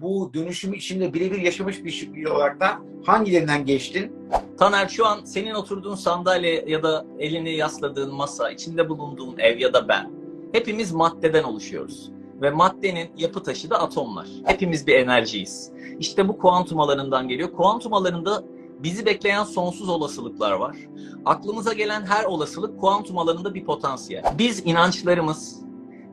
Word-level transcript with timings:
bu 0.00 0.34
dönüşümü 0.34 0.76
içinde 0.76 1.14
birebir 1.14 1.38
yaşamış 1.38 1.84
bir 1.84 2.24
olarak 2.24 2.60
da 2.60 2.78
hangilerinden 3.04 3.66
geçtin? 3.66 4.12
Taner 4.58 4.88
şu 4.88 5.06
an 5.06 5.24
senin 5.24 5.54
oturduğun 5.54 5.94
sandalye 5.94 6.64
ya 6.66 6.82
da 6.82 7.06
elini 7.18 7.56
yasladığın 7.56 8.14
masa, 8.14 8.50
içinde 8.50 8.88
bulunduğun 8.88 9.38
ev 9.38 9.58
ya 9.58 9.72
da 9.72 9.88
ben. 9.88 10.10
Hepimiz 10.52 10.92
maddeden 10.92 11.44
oluşuyoruz. 11.44 12.10
Ve 12.42 12.50
maddenin 12.50 13.10
yapı 13.16 13.42
taşı 13.42 13.70
da 13.70 13.80
atomlar. 13.80 14.26
Hepimiz 14.44 14.86
bir 14.86 14.94
enerjiyiz. 14.94 15.72
İşte 15.98 16.28
bu 16.28 16.38
kuantum 16.38 16.80
alanından 16.80 17.28
geliyor. 17.28 17.52
Kuantum 17.52 17.94
alanında 17.94 18.44
bizi 18.78 19.06
bekleyen 19.06 19.44
sonsuz 19.44 19.88
olasılıklar 19.88 20.52
var. 20.52 20.76
Aklımıza 21.24 21.72
gelen 21.72 22.06
her 22.06 22.24
olasılık 22.24 22.80
kuantum 22.80 23.18
alanında 23.18 23.54
bir 23.54 23.64
potansiyel. 23.64 24.24
Biz 24.38 24.66
inançlarımız, 24.66 25.60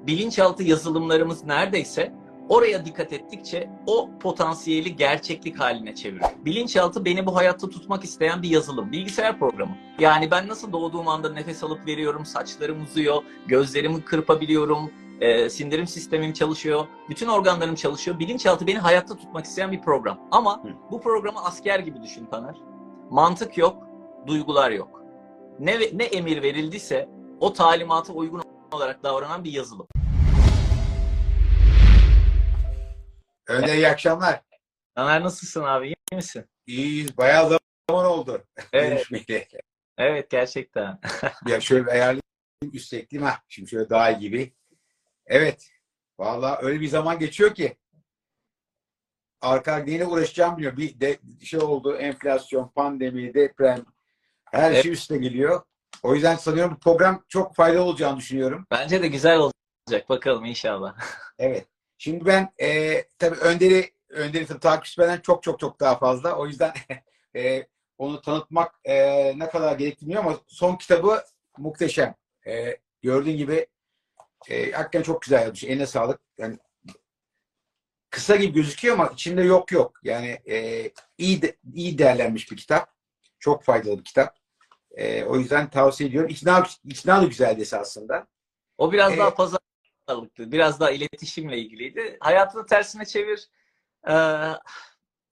bilinçaltı 0.08 0.64
yazılımlarımız 0.64 1.44
neredeyse 1.44 2.14
oraya 2.50 2.86
dikkat 2.86 3.14
ettikçe 3.14 3.70
o 3.88 4.10
potansiyeli 4.20 4.96
gerçeklik 4.96 5.60
haline 5.60 5.96
çeviriyor. 5.96 6.30
Bilinçaltı 6.46 7.06
beni 7.06 7.26
bu 7.26 7.36
hayatta 7.36 7.70
tutmak 7.70 8.04
isteyen 8.04 8.42
bir 8.42 8.50
yazılım, 8.50 8.92
bilgisayar 8.92 9.40
programı. 9.40 9.78
Yani 10.00 10.32
ben 10.32 10.48
nasıl 10.48 10.72
doğduğum 10.72 11.08
anda 11.08 11.34
nefes 11.34 11.64
alıp 11.64 11.88
veriyorum, 11.88 12.26
saçlarım 12.26 12.84
uzuyor, 12.84 13.24
gözlerimi 13.48 14.06
kırpabiliyorum, 14.06 14.92
e, 15.22 15.50
sindirim 15.50 15.88
sistemim 15.88 16.34
çalışıyor, 16.34 16.86
bütün 17.10 17.28
organlarım 17.28 17.76
çalışıyor. 17.76 18.20
Bilinçaltı 18.20 18.68
beni 18.68 18.80
hayatta 18.80 19.18
tutmak 19.18 19.46
isteyen 19.46 19.72
bir 19.72 19.82
program. 19.82 20.20
Ama 20.32 20.64
Hı. 20.64 20.68
bu 20.92 21.02
programı 21.02 21.46
asker 21.46 21.80
gibi 21.80 22.04
düşün 22.04 22.26
Taner. 22.26 22.56
Mantık 23.10 23.58
yok, 23.58 23.84
duygular 24.28 24.72
yok. 24.72 25.02
Ne 25.60 25.80
ne 25.94 26.04
emir 26.04 26.42
verildiyse 26.44 27.10
o 27.40 27.54
talimata 27.54 28.14
uygun 28.14 28.42
olarak 28.72 29.04
davranan 29.04 29.44
bir 29.44 29.52
yazılım. 29.52 29.88
Öyle 33.62 33.76
iyi 33.76 33.88
akşamlar. 33.88 34.42
Taner 34.96 35.24
nasılsın 35.24 35.64
abi? 35.64 35.88
İyi 35.88 36.16
misin? 36.16 36.46
İyiyiz. 36.66 37.18
Bayağı 37.18 37.60
zaman 37.90 38.06
oldu. 38.06 38.44
Evet, 38.74 39.08
evet 39.98 40.30
gerçekten. 40.30 41.00
Ya 41.48 41.62
şöyle 41.62 41.92
ayarlayayım 41.92 42.22
üstleklim 42.74 43.24
ha. 43.24 43.34
Şimdi 43.48 43.70
şöyle 43.70 43.90
daha 43.90 44.12
iyi 44.12 44.20
gibi. 44.20 44.54
Evet. 45.26 45.70
Vallahi 46.20 46.66
öyle 46.66 46.82
bir 46.82 46.88
zaman 46.88 47.20
geçiyor 47.20 47.56
ki 47.56 47.78
arka 49.42 49.78
neyle 49.78 50.06
uğraşacağım 50.06 50.58
bilmiyorum. 50.58 50.78
Bir 50.78 51.00
de 51.00 51.20
şey 51.44 51.60
oldu 51.60 51.96
enflasyon, 51.96 52.68
pandemi, 52.68 53.34
deprem 53.34 53.86
her 54.52 54.72
Evet. 54.72 54.84
şey 54.84 54.92
üstüne 54.92 55.18
geliyor. 55.18 55.62
O 56.04 56.16
yüzden 56.16 56.36
sanıyorum 56.36 56.74
bu 56.76 56.80
program 56.80 57.24
çok 57.28 57.56
faydalı 57.56 57.84
olacağını 57.84 58.18
düşünüyorum. 58.18 58.66
Bence 58.72 59.02
de 59.02 59.08
güzel 59.08 59.38
olacak. 59.38 60.10
Bakalım 60.10 60.46
inşallah. 60.46 60.96
Evet. 61.40 61.68
Şimdi 61.98 62.26
ben 62.26 62.54
e, 62.62 63.04
tabii 63.20 63.36
Önder'i 63.36 63.92
Önder'i 64.10 64.46
tabii 64.46 64.60
takipçisi 64.60 65.02
benden 65.02 65.20
çok 65.22 65.44
çok 65.44 65.60
çok 65.60 65.80
daha 65.80 65.98
fazla. 65.98 66.36
O 66.36 66.48
yüzden 66.48 66.74
e, 67.36 67.68
onu 67.98 68.22
tanıtmak 68.22 68.76
e, 68.84 69.40
ne 69.40 69.50
kadar 69.50 69.78
gerekli 69.78 70.02
bilmiyorum 70.02 70.28
ama 70.28 70.40
son 70.48 70.76
kitabı 70.76 71.24
muhteşem. 71.58 72.16
E, 72.48 72.78
gördüğün 73.02 73.38
gibi 73.38 73.68
e, 74.50 74.72
hakikaten 74.72 75.02
çok 75.02 75.22
güzel 75.22 75.42
yazmış. 75.42 75.64
Eline 75.64 75.86
sağlık. 75.86 76.20
Yani 76.38 76.58
kısa 78.10 78.36
gibi 78.36 78.54
gözüküyor 78.54 78.94
ama 78.96 79.08
içinde 79.08 79.42
yok 79.42 79.72
yok. 79.72 80.00
Yani 80.04 80.40
e, 80.50 80.90
iyi 81.18 81.42
de, 81.42 81.58
iyi 81.74 81.98
değerlenmiş 81.98 82.52
bir 82.52 82.58
kitap. 82.58 82.94
Çok 83.40 83.64
faydalı 83.64 83.98
bir 84.00 84.04
kitap. 84.04 84.38
E, 84.92 85.24
o 85.24 85.38
yüzden 85.38 85.70
tavsiye 85.70 86.10
ediyorum. 86.10 86.30
İkna, 86.30 86.68
ikna 86.84 87.22
da 87.22 87.26
güzeldi 87.26 87.62
esasında. 87.62 88.28
O 88.78 88.92
biraz 88.92 89.10
Evet. 89.10 89.20
daha 89.20 89.34
pazarlıktı. 90.08 90.52
Biraz 90.52 90.80
daha 90.80 90.92
iletişimle 90.92 91.58
ilgiliydi. 91.58 92.18
Hayatını 92.20 92.66
tersine 92.66 93.06
çevir. 93.06 93.50
Ee, 94.10 94.14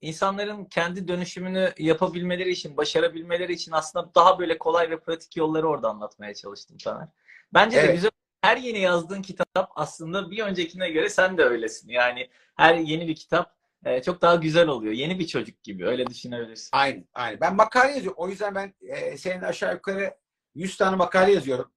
insanların 0.01 0.65
kendi 0.65 1.07
dönüşümünü 1.07 1.73
yapabilmeleri 1.77 2.49
için, 2.51 2.77
başarabilmeleri 2.77 3.53
için 3.53 3.71
aslında 3.71 4.15
daha 4.15 4.39
böyle 4.39 4.57
kolay 4.57 4.89
ve 4.89 4.99
pratik 4.99 5.37
yolları 5.37 5.69
orada 5.69 5.89
anlatmaya 5.89 6.33
çalıştım 6.33 6.77
Taner. 6.77 7.07
Bence 7.53 7.77
de 7.77 7.81
Evet. 7.81 7.95
güzel. 7.95 8.11
Her 8.41 8.57
yeni 8.57 8.79
yazdığın 8.79 9.22
kitap 9.22 9.72
aslında 9.75 10.31
bir 10.31 10.39
öncekine 10.44 10.89
göre 10.89 11.09
sen 11.09 11.38
de 11.38 11.44
öylesin. 11.44 11.89
Yani 11.89 12.29
her 12.55 12.75
yeni 12.75 13.07
bir 13.07 13.16
kitap 13.16 13.55
e, 13.85 14.01
çok 14.01 14.21
daha 14.21 14.35
güzel 14.35 14.67
oluyor. 14.67 14.94
Yeni 14.94 15.19
bir 15.19 15.27
çocuk 15.27 15.63
gibi. 15.63 15.88
Öyle 15.88 16.07
düşünebilirsin. 16.07 16.69
Aynı, 16.71 17.03
aynı. 17.13 17.41
Ben 17.41 17.55
makale 17.55 17.91
yazıyorum. 17.91 18.17
O 18.17 18.29
yüzden 18.29 18.55
ben 18.55 18.73
e, 18.81 19.17
senin 19.17 19.41
aşağı 19.41 19.73
yukarı 19.73 20.16
100 20.55 20.77
tane 20.77 20.95
makale 20.95 21.31
yazıyorum. 21.31 21.71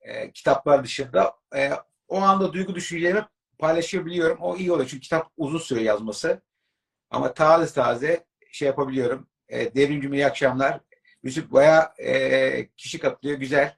E, 0.00 0.32
kitaplar 0.32 0.84
dışında. 0.84 1.36
E, 1.56 1.70
o 2.12 2.20
anda 2.20 2.52
duygu 2.52 2.74
düşüncelerimi 2.74 3.26
paylaşabiliyorum. 3.58 4.38
O 4.40 4.56
iyi 4.56 4.72
oluyor. 4.72 4.88
Çünkü 4.88 5.00
kitap 5.00 5.30
uzun 5.36 5.58
süre 5.58 5.82
yazması. 5.82 6.42
Ama 7.10 7.34
taze 7.34 7.74
taze 7.74 8.26
şey 8.52 8.66
yapabiliyorum. 8.66 9.28
E, 9.48 9.74
devrimcim 9.74 10.12
iyi 10.12 10.26
akşamlar. 10.26 10.80
Yusuf 11.22 11.50
bayağı 11.52 11.92
e, 11.98 12.68
kişi 12.76 12.98
katılıyor. 12.98 13.38
Güzel. 13.38 13.76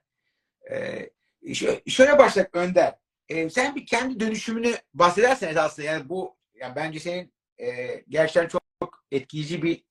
E, 0.70 1.08
şö- 1.44 1.90
şöyle 1.90 2.18
başlayak 2.18 2.56
Önder. 2.56 2.94
E, 3.28 3.50
sen 3.50 3.74
bir 3.74 3.86
kendi 3.86 4.20
dönüşümünü 4.20 4.74
bahsedersen 4.94 5.54
aslında 5.56 5.88
yani 5.88 6.08
bu 6.08 6.36
yani 6.54 6.76
bence 6.76 7.00
senin 7.00 7.34
e, 7.58 7.94
gerçekten 8.08 8.48
çok, 8.48 8.62
çok 8.82 9.04
etkileyici 9.10 9.62
bir 9.62 9.84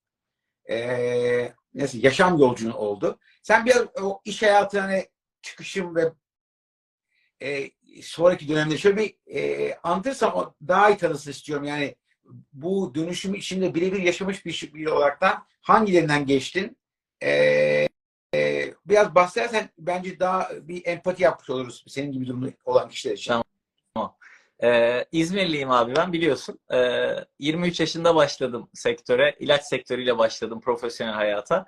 e, 0.69 1.53
nasıl 1.73 2.03
yaşam 2.03 2.37
yolculuğun 2.37 2.71
oldu. 2.71 3.19
Sen 3.43 3.65
biraz 3.65 3.85
o 4.01 4.21
iş 4.25 4.41
hayatına 4.43 4.83
hani 4.83 5.07
çıkışım 5.41 5.95
ve 5.95 6.11
e, 7.43 7.71
sonraki 8.01 8.47
dönemde 8.47 8.77
şöyle 8.77 8.97
bir 8.97 9.15
e, 9.35 9.73
anlatırsan 9.83 10.37
o 10.37 10.53
daha 10.67 10.89
iyi 10.89 10.97
tanısın 10.97 11.31
istiyorum. 11.31 11.65
Yani 11.65 11.95
bu 12.53 12.95
dönüşümü 12.95 13.37
içinde 13.37 13.75
birebir 13.75 14.01
yaşamış 14.01 14.45
bir 14.45 14.71
biri 14.73 14.89
olarak 14.89 15.21
da 15.21 15.43
hangilerinden 15.61 16.25
geçtin? 16.25 16.77
E, 17.23 17.29
e, 18.35 18.73
biraz 18.85 19.15
bahsedersen 19.15 19.69
bence 19.77 20.19
daha 20.19 20.49
bir 20.61 20.85
empati 20.85 21.23
yapmış 21.23 21.49
oluruz 21.49 21.85
senin 21.87 22.11
gibi 22.11 22.27
durumda 22.27 22.49
olan 22.65 22.89
kişiler 22.89 23.13
için. 23.13 23.33
Tamam. 23.93 24.17
Ee, 24.63 25.05
İzmirliyim 25.11 25.71
abi 25.71 25.95
ben 25.95 26.13
biliyorsun. 26.13 26.59
Ee, 26.73 27.15
23 27.39 27.79
yaşında 27.79 28.15
başladım 28.15 28.69
sektöre. 28.73 29.35
İlaç 29.39 29.63
sektörüyle 29.63 30.17
başladım 30.17 30.61
profesyonel 30.61 31.13
hayata. 31.13 31.65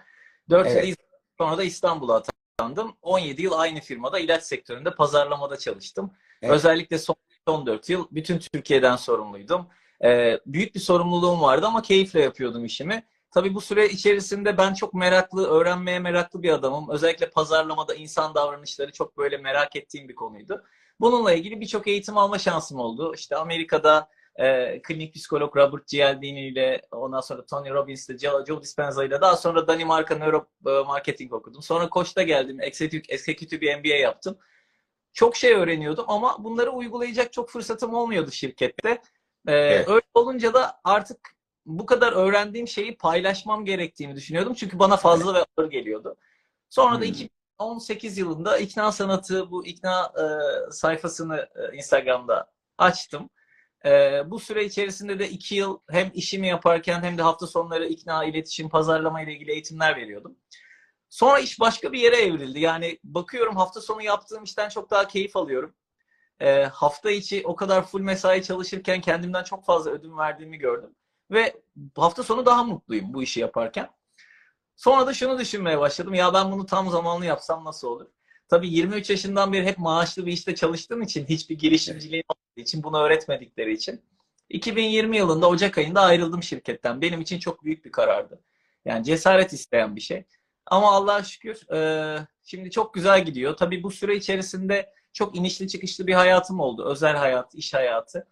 4 0.49 0.67
Evet. 0.67 0.87
yıl 0.87 0.95
sonra 1.37 1.57
da 1.57 1.63
İstanbul'a 1.63 2.15
atandım. 2.59 2.97
17 3.01 3.41
yıl 3.41 3.51
aynı 3.53 3.79
firmada 3.79 4.19
ilaç 4.19 4.43
sektöründe 4.43 4.95
pazarlamada 4.95 5.57
çalıştım. 5.57 6.11
Evet. 6.41 6.53
Özellikle 6.53 6.97
son 6.97 7.15
14 7.47 7.89
yıl 7.89 8.07
bütün 8.11 8.39
Türkiye'den 8.39 8.95
sorumluydum. 8.95 9.67
Ee, 10.03 10.39
büyük 10.45 10.75
bir 10.75 10.79
sorumluluğum 10.79 11.41
vardı 11.41 11.65
ama 11.65 11.81
keyifle 11.81 12.21
yapıyordum 12.21 12.65
işimi. 12.65 13.03
Tabii 13.31 13.55
bu 13.55 13.61
süre 13.61 13.89
içerisinde 13.89 14.57
ben 14.57 14.73
çok 14.73 14.93
meraklı, 14.93 15.47
öğrenmeye 15.47 15.99
meraklı 15.99 16.43
bir 16.43 16.49
adamım. 16.49 16.89
Özellikle 16.89 17.29
pazarlamada 17.29 17.95
insan 17.95 18.35
davranışları 18.35 18.91
çok 18.91 19.17
böyle 19.17 19.37
merak 19.37 19.75
ettiğim 19.75 20.09
bir 20.09 20.15
konuydu. 20.15 20.63
Bununla 20.99 21.33
ilgili 21.33 21.61
birçok 21.61 21.87
eğitim 21.87 22.17
alma 22.17 22.39
şansım 22.39 22.79
oldu. 22.79 23.13
İşte 23.15 23.35
Amerika'da 23.35 24.09
e, 24.35 24.81
klinik 24.81 25.15
psikolog 25.15 25.57
Robert 25.57 25.87
Cialdini 25.87 26.47
ile 26.47 26.81
ondan 26.91 27.21
sonra 27.21 27.45
Tony 27.45 27.69
Robbins 27.69 28.09
ile 28.09 28.17
Joe, 28.17 28.61
Dispenza 28.61 29.05
ile 29.05 29.21
daha 29.21 29.37
sonra 29.37 29.67
Danimarka 29.67 30.15
Neuro 30.15 30.45
e, 30.67 30.69
Marketing 30.69 31.33
okudum. 31.33 31.61
Sonra 31.61 31.89
Koç'ta 31.89 32.23
geldim. 32.23 32.61
Executive, 32.61 33.13
Executive 33.13 33.61
bir 33.61 33.75
MBA 33.75 33.95
yaptım. 33.95 34.37
Çok 35.13 35.35
şey 35.35 35.53
öğreniyordum 35.53 36.05
ama 36.07 36.43
bunları 36.43 36.71
uygulayacak 36.71 37.33
çok 37.33 37.49
fırsatım 37.49 37.93
olmuyordu 37.93 38.31
şirkette. 38.31 38.89
E, 39.47 39.53
Evet. 39.53 39.89
Öyle 39.89 40.01
olunca 40.13 40.53
da 40.53 40.79
artık 40.83 41.17
bu 41.65 41.85
kadar 41.85 42.13
öğrendiğim 42.13 42.67
şeyi 42.67 42.97
paylaşmam 42.97 43.65
gerektiğini 43.65 44.15
düşünüyordum. 44.15 44.53
Çünkü 44.53 44.79
bana 44.79 44.97
fazla 44.97 45.33
ve 45.33 45.45
ağır 45.57 45.69
geliyordu. 45.69 46.17
Sonra 46.69 46.95
da 46.95 47.05
Hmm. 47.05 47.27
2018 47.59 48.17
yılında 48.17 48.57
ikna 48.57 48.91
sanatı 48.91 49.51
bu 49.51 49.65
ikna 49.65 50.13
e, 50.19 50.25
sayfasını 50.71 51.47
e, 51.55 51.75
Instagram'da 51.77 52.51
açtım. 52.77 53.29
E, 53.85 54.23
bu 54.25 54.39
süre 54.39 54.65
içerisinde 54.65 55.19
de 55.19 55.29
iki 55.29 55.55
yıl 55.55 55.79
hem 55.89 56.11
işimi 56.13 56.47
yaparken 56.47 57.03
hem 57.03 57.17
de 57.17 57.21
hafta 57.21 57.47
sonları 57.47 57.87
ikna, 57.87 58.25
iletişim, 58.25 58.69
pazarlama 58.69 59.21
ile 59.21 59.33
ilgili 59.33 59.51
eğitimler 59.51 59.95
veriyordum. 59.95 60.37
Sonra 61.09 61.39
iş 61.39 61.59
başka 61.59 61.91
bir 61.91 61.99
yere 61.99 62.15
evrildi. 62.15 62.59
Yani 62.59 62.99
bakıyorum 63.03 63.55
hafta 63.55 63.81
sonu 63.81 64.01
yaptığım 64.01 64.43
işten 64.43 64.69
çok 64.69 64.91
daha 64.91 65.07
keyif 65.07 65.35
alıyorum. 65.35 65.75
E, 66.39 66.63
hafta 66.63 67.11
içi 67.11 67.41
o 67.45 67.55
kadar 67.55 67.87
full 67.87 68.01
mesai 68.01 68.43
çalışırken 68.43 69.01
kendimden 69.01 69.43
çok 69.43 69.65
fazla 69.65 69.91
ödün 69.91 70.17
verdiğimi 70.17 70.57
gördüm. 70.57 70.95
Ve 71.31 71.61
hafta 71.95 72.23
sonu 72.23 72.45
daha 72.45 72.63
mutluyum 72.63 73.13
bu 73.13 73.23
işi 73.23 73.39
yaparken. 73.39 73.89
Sonra 74.75 75.07
da 75.07 75.13
şunu 75.13 75.39
düşünmeye 75.39 75.79
başladım. 75.79 76.13
Ya 76.13 76.33
ben 76.33 76.51
bunu 76.51 76.65
tam 76.65 76.89
zamanlı 76.89 77.25
yapsam 77.25 77.65
nasıl 77.65 77.87
olur? 77.87 78.07
Tabii 78.47 78.69
23 78.69 79.09
yaşından 79.09 79.53
beri 79.53 79.65
hep 79.65 79.77
maaşlı 79.77 80.25
bir 80.25 80.31
işte 80.31 80.55
çalıştığım 80.55 81.01
için, 81.01 81.25
hiçbir 81.25 81.59
girişimciliğim 81.59 82.23
için, 82.57 82.83
bunu 82.83 82.99
öğretmedikleri 82.99 83.73
için 83.73 84.01
2020 84.49 85.17
yılında 85.17 85.49
Ocak 85.49 85.77
ayında 85.77 86.01
ayrıldım 86.01 86.43
şirketten. 86.43 87.01
Benim 87.01 87.21
için 87.21 87.39
çok 87.39 87.63
büyük 87.63 87.85
bir 87.85 87.91
karardı. 87.91 88.41
Yani 88.85 89.03
cesaret 89.03 89.53
isteyen 89.53 89.95
bir 89.95 90.01
şey. 90.01 90.23
Ama 90.65 90.91
Allah'a 90.91 91.23
şükür 91.23 91.71
e, 91.73 92.27
şimdi 92.43 92.71
çok 92.71 92.93
güzel 92.93 93.25
gidiyor. 93.25 93.57
Tabii 93.57 93.83
bu 93.83 93.91
süre 93.91 94.15
içerisinde 94.15 94.93
çok 95.13 95.35
inişli 95.35 95.67
çıkışlı 95.67 96.07
bir 96.07 96.13
hayatım 96.13 96.59
oldu. 96.59 96.85
Özel 96.85 97.15
hayat, 97.15 97.55
iş 97.55 97.73
hayatı. 97.73 98.27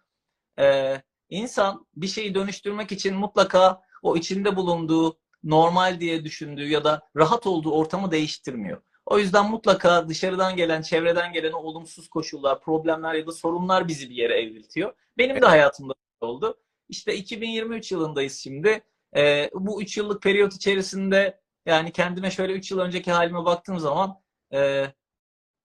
E, 0.58 0.96
insan 1.30 1.86
bir 1.96 2.06
şeyi 2.06 2.34
dönüştürmek 2.34 2.92
için 2.92 3.14
mutlaka 3.14 3.82
o 4.02 4.16
içinde 4.16 4.56
bulunduğu 4.56 5.18
normal 5.44 6.00
diye 6.00 6.24
düşündüğü 6.24 6.68
ya 6.68 6.84
da 6.84 7.08
rahat 7.16 7.46
olduğu 7.46 7.72
ortamı 7.72 8.10
değiştirmiyor. 8.10 8.82
O 9.06 9.18
yüzden 9.18 9.50
mutlaka 9.50 10.08
dışarıdan 10.08 10.56
gelen, 10.56 10.82
çevreden 10.82 11.32
gelen 11.32 11.52
o 11.52 11.58
olumsuz 11.58 12.08
koşullar, 12.08 12.60
problemler 12.60 13.14
ya 13.14 13.26
da 13.26 13.32
sorunlar 13.32 13.88
bizi 13.88 14.10
bir 14.10 14.14
yere 14.14 14.40
evriltiyor. 14.40 14.94
Benim 15.18 15.42
de 15.42 15.46
hayatımda 15.46 15.94
oldu. 16.20 16.58
İşte 16.88 17.16
2023 17.16 17.92
yılındayız 17.92 18.38
şimdi. 18.38 18.82
Ee, 19.16 19.50
bu 19.54 19.82
3 19.82 19.96
yıllık 19.96 20.22
periyot 20.22 20.54
içerisinde 20.54 21.40
yani 21.66 21.92
kendime 21.92 22.30
şöyle 22.30 22.52
3 22.52 22.70
yıl 22.70 22.78
önceki 22.78 23.12
halime 23.12 23.44
baktığım 23.44 23.78
zaman 23.78 24.20
e, 24.52 24.86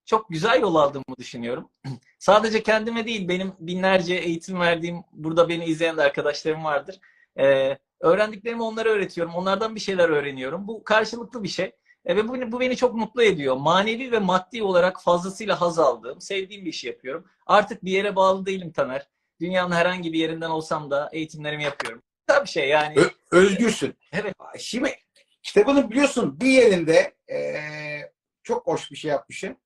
çok 0.05 0.29
güzel 0.29 0.61
yol 0.61 0.75
aldığımı 0.75 1.17
düşünüyorum. 1.17 1.69
Sadece 2.19 2.63
kendime 2.63 3.05
değil, 3.05 3.27
benim 3.27 3.53
binlerce 3.59 4.15
eğitim 4.15 4.59
verdiğim, 4.59 5.03
burada 5.11 5.49
beni 5.49 5.65
izleyen 5.65 5.97
de 5.97 6.01
arkadaşlarım 6.01 6.63
vardır. 6.63 6.99
Ee, 7.39 7.77
öğrendiklerimi 7.99 8.63
onlara 8.63 8.89
öğretiyorum. 8.89 9.35
Onlardan 9.35 9.75
bir 9.75 9.79
şeyler 9.79 10.09
öğreniyorum. 10.09 10.67
Bu 10.67 10.83
karşılıklı 10.83 11.43
bir 11.43 11.47
şey. 11.47 11.71
E, 12.05 12.15
ve 12.15 12.27
bu, 12.27 12.51
bu 12.51 12.59
beni 12.59 12.75
çok 12.77 12.95
mutlu 12.95 13.23
ediyor. 13.23 13.55
Manevi 13.55 14.11
ve 14.11 14.19
maddi 14.19 14.63
olarak 14.63 15.01
fazlasıyla 15.03 15.61
haz 15.61 15.79
aldığım, 15.79 16.21
sevdiğim 16.21 16.65
bir 16.65 16.69
işi 16.69 16.87
yapıyorum. 16.87 17.27
Artık 17.45 17.85
bir 17.85 17.91
yere 17.91 18.15
bağlı 18.15 18.45
değilim 18.45 18.71
Taner. 18.71 19.09
Dünyanın 19.39 19.71
herhangi 19.75 20.13
bir 20.13 20.19
yerinden 20.19 20.49
olsam 20.49 20.91
da 20.91 21.09
eğitimlerimi 21.13 21.63
yapıyorum. 21.63 22.03
Bir 22.43 22.49
şey 22.49 22.69
yani. 22.69 22.99
Ö- 22.99 23.09
özgürsün. 23.31 23.95
Evet. 24.11 24.33
Şimdi 24.59 24.95
kitabını 25.43 25.89
biliyorsun 25.91 26.39
bir 26.41 26.49
yerinde 26.49 27.15
eee, 27.29 28.13
çok 28.43 28.67
hoş 28.67 28.91
bir 28.91 28.95
şey 28.95 29.11
yapmışsın. 29.11 29.57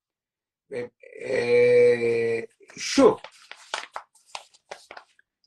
Ve, 0.70 0.90
eee, 1.20 2.46
şu. 2.76 3.18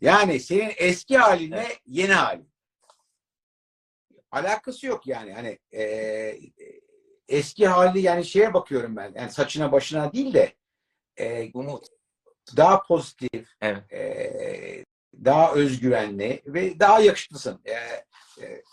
Yani 0.01 0.39
senin 0.39 0.73
eski 0.77 1.17
haline 1.17 1.67
yeni 1.85 2.13
halin. 2.13 2.49
Alakası 4.37 4.87
yok 4.87 5.07
yani. 5.07 5.33
Hani 5.33 5.59
eee, 5.71 6.39
eski 7.27 7.67
hali 7.67 7.99
yani 8.01 8.25
şeye 8.25 8.53
bakıyorum 8.53 8.95
ben. 8.95 9.13
Yani 9.15 9.31
saçına 9.31 9.71
başına 9.71 10.13
değil 10.13 10.33
de 10.33 10.53
eee, 11.19 11.51
Umut. 11.53 11.85
daha 12.57 12.83
pozitif, 12.83 13.47
Evet. 13.61 13.83
eee, 13.91 14.85
daha 15.25 15.53
özgüvenli 15.53 16.41
ve 16.45 16.79
daha 16.79 16.99
yakışıklısın. 16.99 17.61
Eee, 17.65 18.05
eee, 18.41 18.63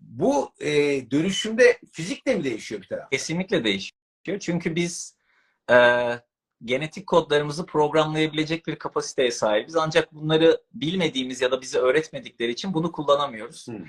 bu 0.00 0.52
eee, 0.60 1.10
dönüşümde 1.10 1.78
fizik 1.92 2.26
de 2.26 2.34
mi 2.34 2.44
değişiyor 2.44 2.82
bir 2.82 2.86
taraf? 2.88 3.10
Kesinlikle 3.10 3.64
değişiyor. 3.64 4.38
Çünkü 4.40 4.76
biz 4.76 5.16
e, 5.70 5.76
genetik 6.64 7.06
kodlarımızı 7.06 7.66
programlayabilecek 7.66 8.66
bir 8.66 8.76
kapasiteye 8.76 9.30
sahibiz. 9.30 9.76
Ancak 9.76 10.12
bunları 10.14 10.60
bilmediğimiz 10.74 11.40
ya 11.40 11.50
da 11.50 11.60
bize 11.60 11.78
öğretmedikleri 11.78 12.50
için 12.52 12.74
bunu 12.74 12.92
kullanamıyoruz. 12.92 13.66
Hmm. 13.68 13.84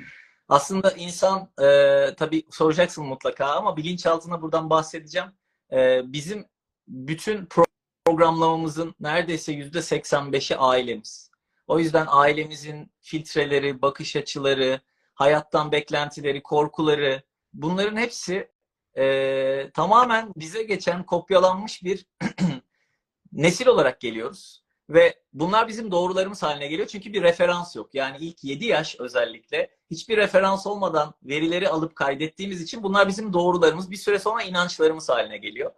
Aslında 0.49 0.91
insan 0.91 1.49
e, 1.61 2.15
tabii 2.15 2.43
soracaksın 2.49 3.05
mutlaka 3.05 3.45
ama 3.45 3.77
bilinçaltına 3.77 4.41
buradan 4.41 4.69
bahsedeceğim. 4.69 5.29
E, 5.71 6.01
bizim 6.13 6.45
bütün 6.87 7.45
pro- 7.45 7.65
programlamamızın 8.05 8.95
neredeyse 8.99 9.51
yüzde 9.53 9.77
85'i 9.77 10.57
ailemiz. 10.57 11.31
O 11.67 11.79
yüzden 11.79 12.05
ailemizin 12.09 12.91
filtreleri, 13.01 13.81
bakış 13.81 14.15
açıları, 14.15 14.81
hayattan 15.13 15.71
beklentileri, 15.71 16.43
korkuları 16.43 17.23
bunların 17.53 17.97
hepsi 17.97 18.51
e, 18.97 19.71
tamamen 19.73 20.33
bize 20.35 20.63
geçen 20.63 21.05
kopyalanmış 21.05 21.83
bir 21.83 22.05
nesil 23.31 23.67
olarak 23.67 24.01
geliyoruz. 24.01 24.64
Ve 24.89 25.19
bunlar 25.33 25.67
bizim 25.67 25.91
doğrularımız 25.91 26.43
haline 26.43 26.67
geliyor 26.67 26.87
çünkü 26.87 27.13
bir 27.13 27.23
referans 27.23 27.75
yok. 27.75 27.89
Yani 27.93 28.17
ilk 28.19 28.43
7 28.43 28.65
yaş 28.65 28.95
özellikle 28.99 29.69
hiçbir 29.91 30.17
referans 30.17 30.67
olmadan 30.67 31.13
verileri 31.23 31.69
alıp 31.69 31.95
kaydettiğimiz 31.95 32.61
için 32.61 32.83
bunlar 32.83 33.07
bizim 33.07 33.33
doğrularımız. 33.33 33.91
Bir 33.91 33.95
süre 33.95 34.19
sonra 34.19 34.43
inançlarımız 34.43 35.09
haline 35.09 35.37
geliyor. 35.37 35.71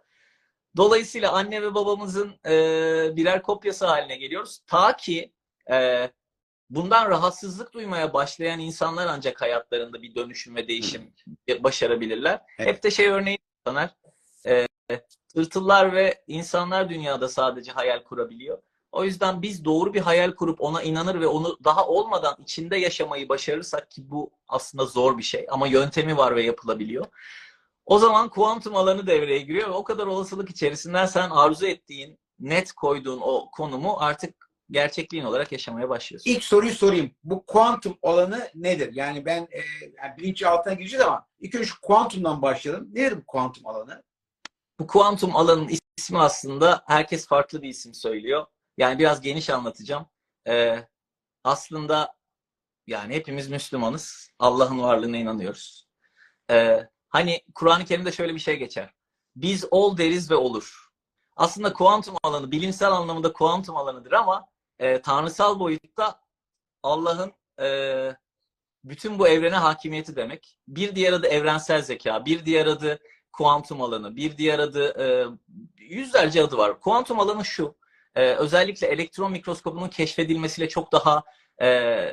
Dolayısıyla 0.76 1.32
anne 1.32 1.62
ve 1.62 1.74
babamızın 1.74 2.40
e, 2.46 2.52
birer 3.16 3.42
kopyası 3.42 3.86
haline 3.86 4.16
geliyoruz. 4.16 4.60
Ta 4.66 4.96
ki 4.96 5.32
e, 5.70 6.10
bundan 6.70 7.10
rahatsızlık 7.10 7.72
duymaya 7.72 8.12
başlayan 8.12 8.60
insanlar 8.60 9.06
ancak 9.06 9.40
hayatlarında 9.40 10.02
bir 10.02 10.14
dönüşüm 10.14 10.56
ve 10.56 10.68
değişim 10.68 11.14
başarabilirler. 11.60 12.40
Evet. 12.58 12.68
Hep 12.68 12.82
de 12.82 12.90
şey 12.90 13.08
örneği 13.08 13.38
sanar. 13.66 13.94
E, 14.46 14.66
tırtıllar 15.34 15.92
ve 15.92 16.24
insanlar 16.26 16.88
dünyada 16.88 17.28
sadece 17.28 17.72
hayal 17.72 18.04
kurabiliyor. 18.04 18.62
O 18.92 19.04
yüzden 19.04 19.42
biz 19.42 19.64
doğru 19.64 19.94
bir 19.94 20.00
hayal 20.00 20.32
kurup 20.32 20.60
ona 20.60 20.82
inanır 20.82 21.20
ve 21.20 21.26
onu 21.26 21.58
daha 21.64 21.86
olmadan 21.86 22.36
içinde 22.42 22.76
yaşamayı 22.76 23.28
başarırsak 23.28 23.90
ki 23.90 24.10
bu 24.10 24.30
aslında 24.48 24.86
zor 24.86 25.18
bir 25.18 25.22
şey 25.22 25.46
ama 25.50 25.66
yöntemi 25.66 26.16
var 26.16 26.36
ve 26.36 26.42
yapılabiliyor. 26.42 27.06
O 27.86 27.98
zaman 27.98 28.28
kuantum 28.28 28.76
alanı 28.76 29.06
devreye 29.06 29.38
giriyor 29.38 29.68
ve 29.68 29.72
o 29.72 29.84
kadar 29.84 30.06
olasılık 30.06 30.50
içerisinden 30.50 31.06
sen 31.06 31.30
arzu 31.30 31.66
ettiğin, 31.66 32.18
net 32.38 32.72
koyduğun 32.72 33.20
o 33.22 33.50
konumu 33.50 33.96
artık 33.98 34.50
gerçekliğin 34.70 35.24
olarak 35.24 35.52
yaşamaya 35.52 35.88
başlıyorsun. 35.88 36.30
İlk 36.30 36.44
soruyu 36.44 36.72
sorayım. 36.72 37.10
Bu 37.24 37.46
kuantum 37.46 37.98
alanı 38.02 38.48
nedir? 38.54 38.90
Yani 38.94 39.24
ben 39.24 39.48
e, 39.50 39.60
yani 40.02 40.16
bilinçaltına 40.18 40.74
gireceğiz 40.74 41.04
ama 41.04 41.26
ilk 41.40 41.54
önce 41.54 41.66
şu 41.66 41.80
kuantumdan 41.80 42.42
başlayalım. 42.42 42.88
Nedir 42.94 43.16
bu 43.16 43.26
kuantum 43.26 43.66
alanı? 43.66 44.02
Bu 44.80 44.86
kuantum 44.86 45.36
alanın 45.36 45.70
ismi 45.98 46.18
aslında 46.18 46.82
herkes 46.86 47.26
farklı 47.26 47.62
bir 47.62 47.68
isim 47.68 47.94
söylüyor. 47.94 48.46
Yani 48.78 48.98
biraz 48.98 49.20
geniş 49.20 49.50
anlatacağım. 49.50 50.06
Ee, 50.48 50.86
aslında 51.44 52.14
yani 52.86 53.14
hepimiz 53.14 53.48
Müslümanız. 53.48 54.30
Allah'ın 54.38 54.82
varlığına 54.82 55.16
inanıyoruz. 55.16 55.88
Ee, 56.50 56.88
hani 57.08 57.42
Kur'an-ı 57.54 57.84
Kerim'de 57.84 58.12
şöyle 58.12 58.34
bir 58.34 58.40
şey 58.40 58.56
geçer. 58.56 58.94
Biz 59.36 59.64
ol 59.70 59.96
deriz 59.96 60.30
ve 60.30 60.34
olur. 60.34 60.88
Aslında 61.36 61.72
kuantum 61.72 62.16
alanı 62.22 62.50
bilimsel 62.50 62.92
anlamda 62.92 63.32
kuantum 63.32 63.76
alanıdır 63.76 64.12
ama 64.12 64.48
e, 64.78 65.02
tanrısal 65.02 65.60
boyutta 65.60 66.20
Allah'ın 66.82 67.32
e, 67.60 68.16
bütün 68.84 69.18
bu 69.18 69.28
evrene 69.28 69.56
hakimiyeti 69.56 70.16
demek. 70.16 70.58
Bir 70.68 70.94
diğer 70.94 71.12
adı 71.12 71.26
evrensel 71.26 71.82
zeka, 71.82 72.24
bir 72.24 72.44
diğer 72.46 72.66
adı 72.66 72.98
kuantum 73.32 73.82
alanı, 73.82 74.16
bir 74.16 74.36
diğer 74.36 74.58
adı 74.58 75.02
e, 75.02 75.26
yüzlerce 75.76 76.42
adı 76.42 76.56
var. 76.56 76.80
Kuantum 76.80 77.20
alanı 77.20 77.44
şu, 77.44 77.76
e, 78.14 78.34
özellikle 78.34 78.86
elektron 78.86 79.32
mikroskopunun 79.32 79.88
keşfedilmesiyle 79.88 80.68
çok 80.68 80.92
daha 80.92 81.22
e, 81.62 81.66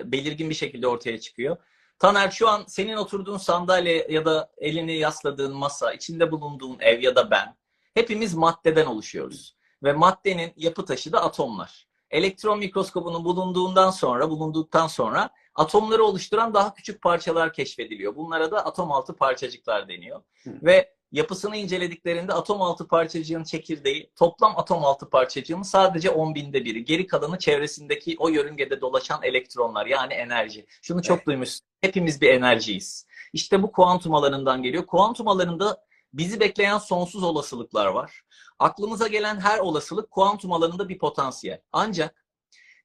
belirgin 0.05 0.49
bir 0.49 0.55
şekilde 0.55 0.87
ortaya 0.87 1.19
çıkıyor. 1.19 1.57
Taner 1.99 2.31
şu 2.31 2.49
an 2.49 2.63
senin 2.67 2.97
oturduğun 2.97 3.37
sandalye 3.37 4.07
ya 4.09 4.25
da 4.25 4.51
elini 4.57 4.97
yasladığın 4.97 5.55
masa, 5.55 5.93
içinde 5.93 6.31
bulunduğun 6.31 6.77
ev 6.79 7.01
ya 7.01 7.15
da 7.15 7.31
ben 7.31 7.55
hepimiz 7.93 8.33
maddeden 8.33 8.85
oluşuyoruz. 8.85 9.55
Ve 9.83 9.93
maddenin 9.93 10.53
yapı 10.55 10.85
taşı 10.85 11.11
da 11.11 11.23
atomlar. 11.23 11.87
Elektron 12.09 12.59
mikroskobunun 12.59 13.25
bulunduğundan 13.25 13.91
sonra, 13.91 14.29
bulunduktan 14.29 14.87
sonra 14.87 15.29
atomları 15.55 16.03
oluşturan 16.03 16.53
daha 16.53 16.73
küçük 16.73 17.01
parçalar 17.01 17.53
keşfediliyor. 17.53 18.15
Bunlara 18.15 18.51
da 18.51 18.65
atom 18.65 18.91
altı 18.91 19.15
parçacıklar 19.15 19.87
deniyor. 19.87 20.21
Hı. 20.43 20.49
Ve 20.63 20.94
yapısını 21.15 21.57
incelediklerinde 21.57 22.33
atom 22.33 22.61
altı 22.61 22.87
parçacığın 22.87 23.43
çekirdeği 23.43 24.11
toplam 24.15 24.57
atom 24.57 24.85
altı 24.85 25.09
parçacığın 25.09 25.61
sadece 25.61 26.09
10 26.09 26.35
binde 26.35 26.65
biri. 26.65 26.85
Geri 26.85 27.07
kalanı 27.07 27.39
çevresindeki 27.39 28.15
o 28.19 28.29
yörüngede 28.29 28.81
dolaşan 28.81 29.23
elektronlar 29.23 29.85
yani 29.85 30.13
enerji. 30.13 30.65
Şunu 30.81 31.01
çok 31.01 31.17
Evet. 31.17 31.27
duymuşsun. 31.27 31.67
Hepimiz 31.81 32.21
bir 32.21 32.29
enerjiyiz. 32.29 33.05
İşte 33.33 33.63
bu 33.63 33.71
kuantum 33.71 34.13
alanından 34.13 34.63
geliyor. 34.63 34.85
Kuantum 34.85 35.27
alanında 35.27 35.83
bizi 36.13 36.39
bekleyen 36.39 36.77
sonsuz 36.77 37.23
olasılıklar 37.23 37.85
var. 37.85 38.21
Aklımıza 38.59 39.07
gelen 39.07 39.39
her 39.39 39.59
olasılık 39.59 40.11
kuantum 40.11 40.51
alanında 40.51 40.89
bir 40.89 40.97
potansiyel. 40.97 41.61
Ancak 41.71 42.24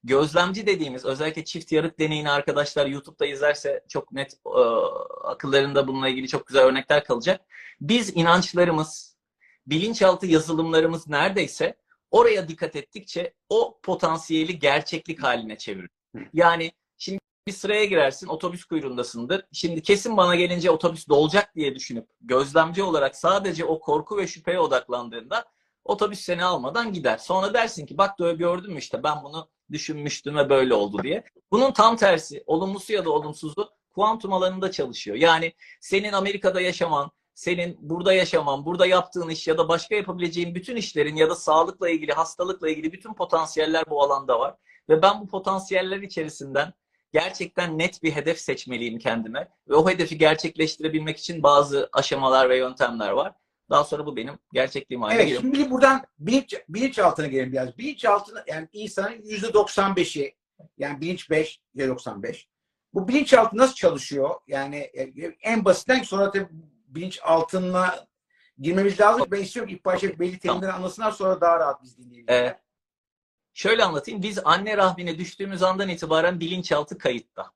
gözlemci 0.04 0.66
dediğimiz 0.66 1.04
özellikle 1.04 1.45
çift 1.45 1.73
yarık 1.73 1.99
deneyini 1.99 2.30
arkadaşlar 2.30 2.87
YouTube'da 2.87 3.26
izlerse 3.26 3.85
çok 3.88 4.12
net 4.12 4.35
e, 4.47 4.61
akıllarında 5.25 5.88
bununla 5.88 6.09
ilgili 6.09 6.28
çok 6.28 6.47
güzel 6.47 6.62
örnekler 6.62 7.04
kalacak. 7.04 7.40
Biz 7.80 8.16
inançlarımız, 8.16 9.16
bilinçaltı 9.66 10.26
yazılımlarımız 10.26 11.09
neredeyse 11.09 11.76
oraya 12.11 12.49
dikkat 12.49 12.76
ettikçe 12.76 13.35
o 13.49 13.80
potansiyeli 13.83 14.59
gerçeklik 14.59 15.23
haline 15.23 15.59
çevirir. 15.59 15.90
Yani 16.33 16.73
şimdi 16.99 17.21
bir 17.47 17.52
sıraya 17.52 17.85
girersin, 17.85 18.26
otobüs 18.26 18.64
kuyruğundasındır. 18.64 19.45
Şimdi 19.52 19.83
kesin 19.83 20.16
bana 20.16 20.35
gelince 20.35 20.71
otobüs 20.71 21.09
dolacak 21.09 21.54
diye 21.54 21.75
düşünüp 21.75 22.09
gözlemci 22.21 22.83
olarak 22.83 23.16
sadece 23.16 23.64
o 23.64 23.80
korku 23.80 24.16
ve 24.16 24.26
şüpheye 24.26 24.61
odaklandığında 24.61 25.45
otobüs 25.85 26.21
seni 26.21 26.45
almadan 26.45 26.92
gider. 26.92 27.19
Sonra 27.19 27.54
dersin 27.54 27.87
ki 27.87 27.99
bak 27.99 28.19
gördün 28.19 28.73
mü 28.73 28.78
işte 28.78 29.02
ben 29.02 29.25
bunu 29.25 29.49
düşünmüştüm 29.73 30.37
ve 30.37 30.50
böyle 30.50 30.75
oldu 30.75 31.03
diye. 31.03 31.25
Bunun 31.50 31.73
tam 31.73 31.97
tersi, 31.97 32.43
olumlusu 32.47 32.93
ya 32.93 33.05
da 33.05 33.11
olumsuzu 33.11 33.71
kuantum 33.95 34.33
alanında 34.33 34.71
çalışıyor. 34.71 35.17
Yani 35.17 35.53
senin 35.81 36.12
Amerika'da 36.12 36.61
yaşaman, 36.61 37.11
senin 37.35 37.77
burada 37.81 38.12
yaşaman, 38.12 38.65
burada 38.65 38.87
yaptığın 38.87 39.29
iş 39.29 39.49
ya 39.49 39.59
da 39.59 39.69
başka 39.69 39.95
yapabileceğin 39.95 40.55
bütün 40.55 40.77
işlerin 40.77 41.17
ya 41.17 41.31
da 41.31 41.35
sağlıkla 41.35 41.91
ilgili, 41.91 42.12
hastalıkla 42.12 42.71
ilgili 42.71 42.93
bütün 42.93 43.15
potansiyeller 43.15 43.85
bu 43.91 44.03
alanda 44.03 44.41
var. 44.41 44.55
Ve 44.89 45.03
ben 45.03 45.21
bu 45.21 45.29
potansiyeller 45.29 46.00
içerisinden 46.00 46.73
gerçekten 47.12 47.79
net 47.79 48.03
bir 48.03 48.12
hedef 48.12 48.41
seçmeliyim 48.41 48.99
kendime. 48.99 49.49
Ve 49.69 49.75
o 49.75 49.91
hedefi 49.91 50.19
gerçekleştirebilmek 50.19 51.19
için 51.19 51.43
bazı 51.43 51.89
aşamalar 51.93 52.50
ve 52.50 52.57
yöntemler 52.57 53.11
var. 53.11 53.33
Daha 53.71 53.85
sonra 53.85 54.07
bu 54.07 54.17
benim 54.17 54.39
gerçekliğim 54.53 55.03
haline 55.03 55.17
Evet, 55.17 55.27
geliyor. 55.27 55.43
şimdi 55.43 55.71
buradan 55.71 56.05
bilinç, 56.19 56.55
bilinçaltına 56.69 57.27
gelelim 57.27 57.53
biraz. 57.53 57.79
Bilinçaltına 57.79 58.45
yani 58.47 58.69
insanın 58.73 59.23
yüzde 59.23 59.47
95'i 59.47 60.35
yani 60.79 61.00
bilinç 61.00 61.31
5, 61.31 61.61
yüzde 61.75 61.89
95. 61.89 62.49
Bu 62.95 63.09
bilinçaltı 63.09 63.57
nasıl 63.57 63.75
çalışıyor? 63.75 64.35
Yani 64.47 64.77
e, 64.77 65.12
en 65.43 65.65
basitten 65.65 66.03
sonra 66.03 66.31
tabii 66.31 66.49
bilinçaltına 66.89 68.07
girmemiz 68.59 69.00
lazım. 69.00 69.27
Ben 69.31 69.43
istiyorum 69.43 69.69
ki 69.71 69.77
ilk 69.77 69.85
başta 69.85 70.19
belli 70.19 70.39
terimleri 70.39 70.73
anlasınlar 70.73 71.11
sonra 71.11 71.41
daha 71.41 71.59
rahat 71.59 71.83
biz 71.83 71.99
dinleyelim. 71.99 72.31
Ee, 72.31 72.59
Şöyle 73.55 73.85
anlatayım. 73.85 74.23
Biz 74.23 74.39
anne 74.45 74.77
rahmine 74.77 75.19
düştüğümüz 75.19 75.62
andan 75.62 75.89
itibaren 75.89 76.41
bilinçaltı 76.41 76.99
kayıtta. 76.99 77.53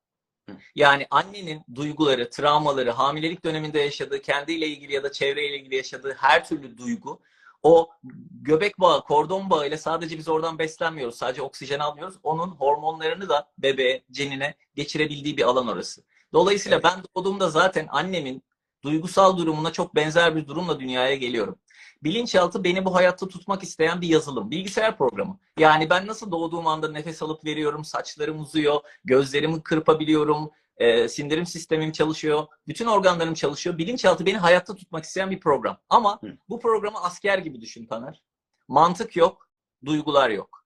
Yani 0.74 1.06
annenin 1.10 1.62
duyguları, 1.74 2.30
travmaları, 2.30 2.90
hamilelik 2.90 3.44
döneminde 3.44 3.80
yaşadığı, 3.80 4.22
kendiyle 4.22 4.66
ilgili 4.66 4.92
ya 4.92 5.02
da 5.02 5.12
çevreyle 5.12 5.56
ilgili 5.58 5.76
yaşadığı 5.76 6.14
her 6.14 6.48
türlü 6.48 6.78
duygu 6.78 7.20
o 7.62 7.90
göbek 8.30 8.80
bağı, 8.80 9.04
kordon 9.04 9.50
bağı 9.50 9.68
ile 9.68 9.76
sadece 9.76 10.18
biz 10.18 10.28
oradan 10.28 10.58
beslenmiyoruz. 10.58 11.14
Sadece 11.14 11.42
oksijen 11.42 11.78
almıyoruz. 11.78 12.14
Onun 12.22 12.48
hormonlarını 12.50 13.28
da 13.28 13.48
bebeğe, 13.58 14.04
cenine 14.10 14.54
geçirebildiği 14.74 15.36
bir 15.36 15.42
alan 15.42 15.68
orası. 15.68 16.02
Dolayısıyla 16.32 16.76
Evet. 16.76 16.84
ben 16.84 17.02
doğduğumda 17.16 17.50
zaten 17.50 17.86
annemin 17.90 18.42
duygusal 18.82 19.38
durumuna 19.38 19.72
çok 19.72 19.94
benzer 19.94 20.36
bir 20.36 20.46
durumla 20.46 20.80
dünyaya 20.80 21.14
geliyorum. 21.14 21.58
Bilinçaltı 22.04 22.64
beni 22.64 22.84
bu 22.84 22.94
hayatta 22.94 23.28
tutmak 23.28 23.62
isteyen 23.62 24.00
bir 24.00 24.08
yazılım. 24.08 24.50
Bilgisayar 24.50 24.98
programı. 24.98 25.38
Yani 25.58 25.90
ben 25.90 26.06
nasıl 26.06 26.30
doğduğum 26.32 26.66
anda 26.66 26.90
nefes 26.90 27.22
alıp 27.22 27.44
veriyorum, 27.44 27.84
saçlarım 27.84 28.40
uzuyor, 28.40 28.80
gözlerimi 29.04 29.62
kırpabiliyorum, 29.62 30.50
e, 30.76 31.08
sindirim 31.08 31.46
sistemim 31.46 31.92
çalışıyor, 31.92 32.46
bütün 32.68 32.86
organlarım 32.86 33.34
çalışıyor. 33.34 33.78
Bilinçaltı 33.78 34.26
beni 34.26 34.38
hayatta 34.38 34.74
tutmak 34.74 35.04
isteyen 35.04 35.30
bir 35.30 35.40
program. 35.40 35.78
Ama 35.88 36.22
Hı. 36.22 36.36
bu 36.48 36.60
programı 36.60 37.02
asker 37.02 37.38
gibi 37.38 37.60
düşün 37.60 37.86
Taner. 37.86 38.22
Mantık 38.68 39.16
yok, 39.16 39.48
duygular 39.84 40.30
yok. 40.30 40.64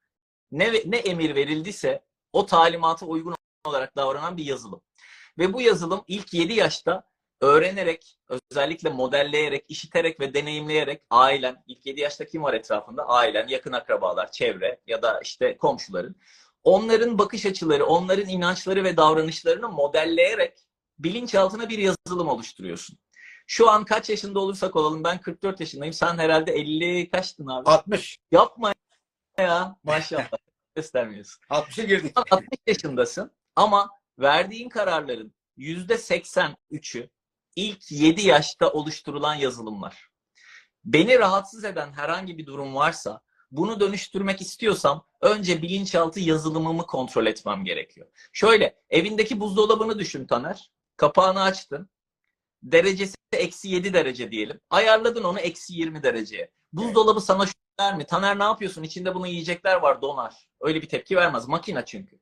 Ne, 0.50 0.72
ne 0.86 0.96
emir 0.96 1.34
verildiyse 1.34 2.04
o 2.32 2.46
talimata 2.46 3.06
uygun 3.06 3.34
olarak 3.64 3.96
davranan 3.96 4.36
bir 4.36 4.44
yazılım. 4.44 4.80
Ve 5.38 5.52
bu 5.52 5.60
yazılım 5.60 6.04
ilk 6.06 6.34
7 6.34 6.52
yaşta 6.52 7.02
öğrenerek, 7.40 8.18
özellikle 8.28 8.90
modelleyerek, 8.90 9.64
işiterek 9.68 10.20
ve 10.20 10.34
deneyimleyerek 10.34 11.02
ailen, 11.10 11.64
ilk 11.66 11.86
7 11.86 12.00
yaşta 12.00 12.26
kim 12.26 12.42
var 12.42 12.54
etrafında? 12.54 13.08
Ailen, 13.08 13.48
yakın 13.48 13.72
akrabalar, 13.72 14.32
çevre 14.32 14.80
ya 14.86 15.02
da 15.02 15.20
işte 15.20 15.56
komşuların. 15.56 16.16
Onların 16.64 17.18
bakış 17.18 17.46
açıları, 17.46 17.86
onların 17.86 18.28
inançları 18.28 18.84
ve 18.84 18.96
davranışlarını 18.96 19.68
modelleyerek 19.68 20.58
bilinçaltına 20.98 21.68
bir 21.68 21.78
yazılım 21.78 22.28
oluşturuyorsun. 22.28 22.98
Şu 23.46 23.70
an 23.70 23.84
kaç 23.84 24.10
yaşında 24.10 24.40
olursak 24.40 24.76
olalım 24.76 25.04
ben 25.04 25.20
44 25.20 25.60
yaşındayım. 25.60 25.92
Sen 25.92 26.18
herhalde 26.18 26.52
50 26.52 27.10
kaçtın 27.10 27.46
abi? 27.46 27.70
60. 27.70 28.18
Yapma 28.32 28.74
ya 29.38 29.76
maşallah. 29.82 30.30
Göstermiyorsun. 30.74 31.40
60'a 31.50 31.84
girdik. 31.84 32.12
Şu 32.14 32.20
an 32.20 32.24
60 32.30 32.48
yaşındasın 32.66 33.30
ama 33.56 33.90
verdiğin 34.18 34.68
kararların 34.68 35.34
%83'ü 35.58 37.08
ilk 37.58 37.92
7 37.92 38.26
yaşta 38.26 38.68
oluşturulan 38.72 39.34
yazılımlar. 39.34 40.08
Beni 40.84 41.18
rahatsız 41.18 41.64
eden 41.64 41.92
herhangi 41.92 42.38
bir 42.38 42.46
durum 42.46 42.74
varsa 42.74 43.20
bunu 43.50 43.80
dönüştürmek 43.80 44.40
istiyorsam 44.40 45.06
önce 45.20 45.62
bilinçaltı 45.62 46.20
yazılımımı 46.20 46.86
kontrol 46.86 47.26
etmem 47.26 47.64
gerekiyor. 47.64 48.06
Şöyle 48.32 48.78
evindeki 48.90 49.40
buzdolabını 49.40 49.98
düşün 49.98 50.26
Taner. 50.26 50.72
Kapağını 50.96 51.42
açtın. 51.42 51.90
Derecesi 52.62 53.14
eksi 53.32 53.68
7 53.68 53.94
derece 53.94 54.30
diyelim. 54.30 54.60
Ayarladın 54.70 55.24
onu 55.24 55.40
eksi 55.40 55.74
20 55.74 56.02
dereceye. 56.02 56.50
Buzdolabı 56.72 57.20
sana 57.20 57.46
şu 57.46 57.52
der 57.80 57.96
mi? 57.96 58.06
Taner 58.06 58.38
ne 58.38 58.44
yapıyorsun? 58.44 58.82
İçinde 58.82 59.14
bunun 59.14 59.26
yiyecekler 59.26 59.76
var 59.76 60.02
donar. 60.02 60.48
Öyle 60.60 60.82
bir 60.82 60.88
tepki 60.88 61.16
vermez. 61.16 61.48
Makina 61.48 61.84
çünkü. 61.84 62.18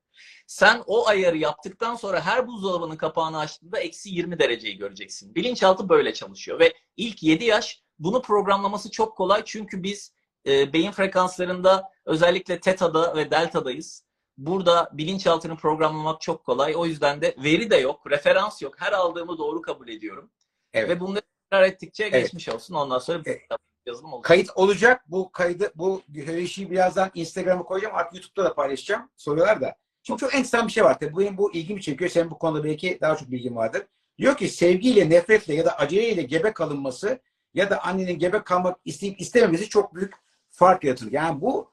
Sen 0.46 0.82
o 0.86 1.06
ayarı 1.08 1.36
yaptıktan 1.36 1.94
sonra 1.94 2.20
her 2.20 2.46
buzdolabının 2.46 2.96
kapağını 2.96 3.38
açtığında 3.38 3.78
eksi 3.78 4.10
20 4.10 4.38
dereceyi 4.38 4.76
göreceksin. 4.76 5.34
Bilinçaltı 5.34 5.88
böyle 5.88 6.14
çalışıyor 6.14 6.60
ve 6.60 6.72
ilk 6.96 7.22
7 7.22 7.44
yaş 7.44 7.82
bunu 7.98 8.22
programlaması 8.22 8.90
çok 8.90 9.16
kolay 9.16 9.42
çünkü 9.44 9.82
biz 9.82 10.12
e, 10.46 10.72
beyin 10.72 10.90
frekanslarında 10.90 11.90
özellikle 12.04 12.60
teta'da 12.60 13.16
ve 13.16 13.30
delta'dayız. 13.30 14.06
Burada 14.38 14.90
bilinçaltını 14.92 15.56
programlamak 15.56 16.20
çok 16.20 16.44
kolay. 16.44 16.74
O 16.76 16.86
yüzden 16.86 17.20
de 17.20 17.34
veri 17.38 17.70
de 17.70 17.76
yok, 17.76 18.10
referans 18.10 18.62
yok. 18.62 18.74
Her 18.80 18.92
aldığımı 18.92 19.38
doğru 19.38 19.62
kabul 19.62 19.88
ediyorum. 19.88 20.30
Evet. 20.74 20.90
Ve 20.90 21.00
bunları 21.00 21.22
tekrar 21.42 21.62
ettikçe 21.62 22.04
Evet. 22.04 22.22
geçmiş 22.22 22.48
olsun. 22.48 22.74
Ondan 22.74 22.98
sonra 22.98 23.22
Evet. 23.26 23.42
yazılım 23.86 24.12
olacak. 24.12 24.28
Kayıt 24.28 24.50
olacak. 24.54 25.02
Bu 25.06 25.32
kaydı, 25.32 25.72
bu 25.74 26.02
söyleşiyi 26.14 26.70
birazdan 26.70 27.10
Instagram'a 27.14 27.62
koyacağım. 27.62 27.94
Artık 27.96 28.14
YouTube'da 28.14 28.44
da 28.44 28.54
paylaşacağım. 28.54 29.10
Soruyorlar 29.16 29.60
da. 29.60 29.76
Şimdi 30.06 30.20
çok 30.20 30.34
enteresan 30.34 30.66
bir 30.66 30.72
şey 30.72 30.84
var. 30.84 30.98
Tabii 30.98 31.18
benim 31.18 31.38
bu 31.38 31.54
ilgimi 31.54 31.82
çekiyor. 31.82 32.10
Senin 32.10 32.30
bu 32.30 32.38
konuda 32.38 32.64
belki 32.64 32.98
daha 33.00 33.16
çok 33.16 33.30
bilgin 33.30 33.56
vardır. 33.56 33.86
Diyor 34.18 34.36
ki 34.36 34.48
sevgiyle, 34.48 35.10
nefretle 35.10 35.54
ya 35.54 35.64
da 35.64 35.78
aceleyle 35.78 36.22
gebe 36.22 36.52
kalınması 36.52 37.20
ya 37.54 37.70
da 37.70 37.84
annenin 37.84 38.18
gebe 38.18 38.42
kalmak 38.42 38.78
isteyip 38.84 39.20
istememesi 39.20 39.68
çok 39.68 39.94
büyük 39.94 40.14
fark 40.48 40.84
yaratır. 40.84 41.12
Yani 41.12 41.40
bu 41.40 41.70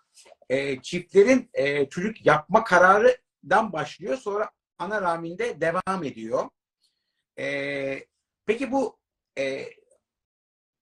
e, 0.49 0.81
çiftlerin 0.81 1.49
e, 1.53 1.89
çocuk 1.89 2.25
yapma 2.25 2.63
kararından 2.63 3.73
başlıyor. 3.73 4.17
Sonra 4.17 4.51
ana 4.77 5.01
rahminde 5.01 5.61
devam 5.61 6.03
ediyor. 6.03 6.49
E, 7.39 8.07
peki 8.45 8.71
bu 8.71 8.97
e, 9.37 9.65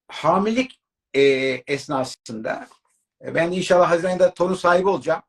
hamilelik 0.08 0.80
e, 1.14 1.20
esnasında 1.66 2.68
e, 3.24 3.34
ben 3.34 3.52
inşallah 3.52 3.90
Haziran'da 3.90 4.34
torun 4.34 4.54
sahibi 4.54 4.88
olacağım. 4.88 5.22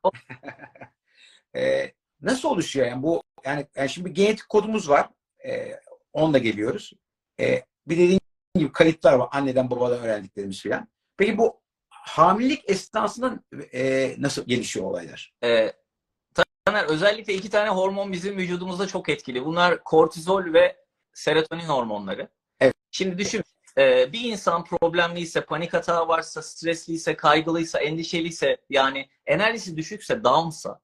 e, 1.55 1.93
nasıl 2.23 2.49
oluşuyor 2.49 2.87
yani 2.87 3.03
bu 3.03 3.23
yani, 3.45 3.67
yani 3.75 3.89
şimdi 3.89 4.09
bir 4.09 4.15
genetik 4.15 4.49
kodumuz 4.49 4.89
var. 4.89 5.09
E, 5.45 5.79
onunla 6.13 6.37
geliyoruz. 6.37 6.93
E, 7.39 7.63
bir 7.87 7.97
dediğim 7.97 8.19
gibi 8.55 8.71
kayıtlar 8.71 9.13
var 9.13 9.29
anneden 9.31 9.71
babadan 9.71 9.99
öğrendiklerimiz 9.99 10.61
filan. 10.61 10.87
Peki 11.17 11.37
bu 11.37 11.61
hamilelik 11.89 12.69
esnasında 12.69 13.39
e, 13.73 14.15
nasıl 14.17 14.45
gelişiyor 14.45 14.85
olaylar? 14.85 15.33
Ee, 15.43 15.73
Taner, 16.65 16.83
özellikle 16.85 17.33
iki 17.33 17.49
tane 17.49 17.69
hormon 17.69 18.11
bizim 18.11 18.37
vücudumuzda 18.37 18.87
çok 18.87 19.09
etkili. 19.09 19.45
Bunlar 19.45 19.83
kortizol 19.83 20.53
ve 20.53 20.75
serotonin 21.13 21.63
hormonları. 21.63 22.29
Evet. 22.59 22.73
Şimdi 22.91 23.17
düşün, 23.17 23.43
e, 23.77 24.13
bir 24.13 24.21
insan 24.21 24.63
problemliyse, 24.63 25.41
panik 25.41 25.73
hata 25.73 26.07
varsa, 26.07 26.41
stresliyse, 26.41 27.15
kaygılıysa, 27.15 27.79
endişeliyse, 27.79 28.57
yani 28.69 29.09
enerjisi 29.25 29.77
düşükse, 29.77 30.23
downsa, 30.23 30.79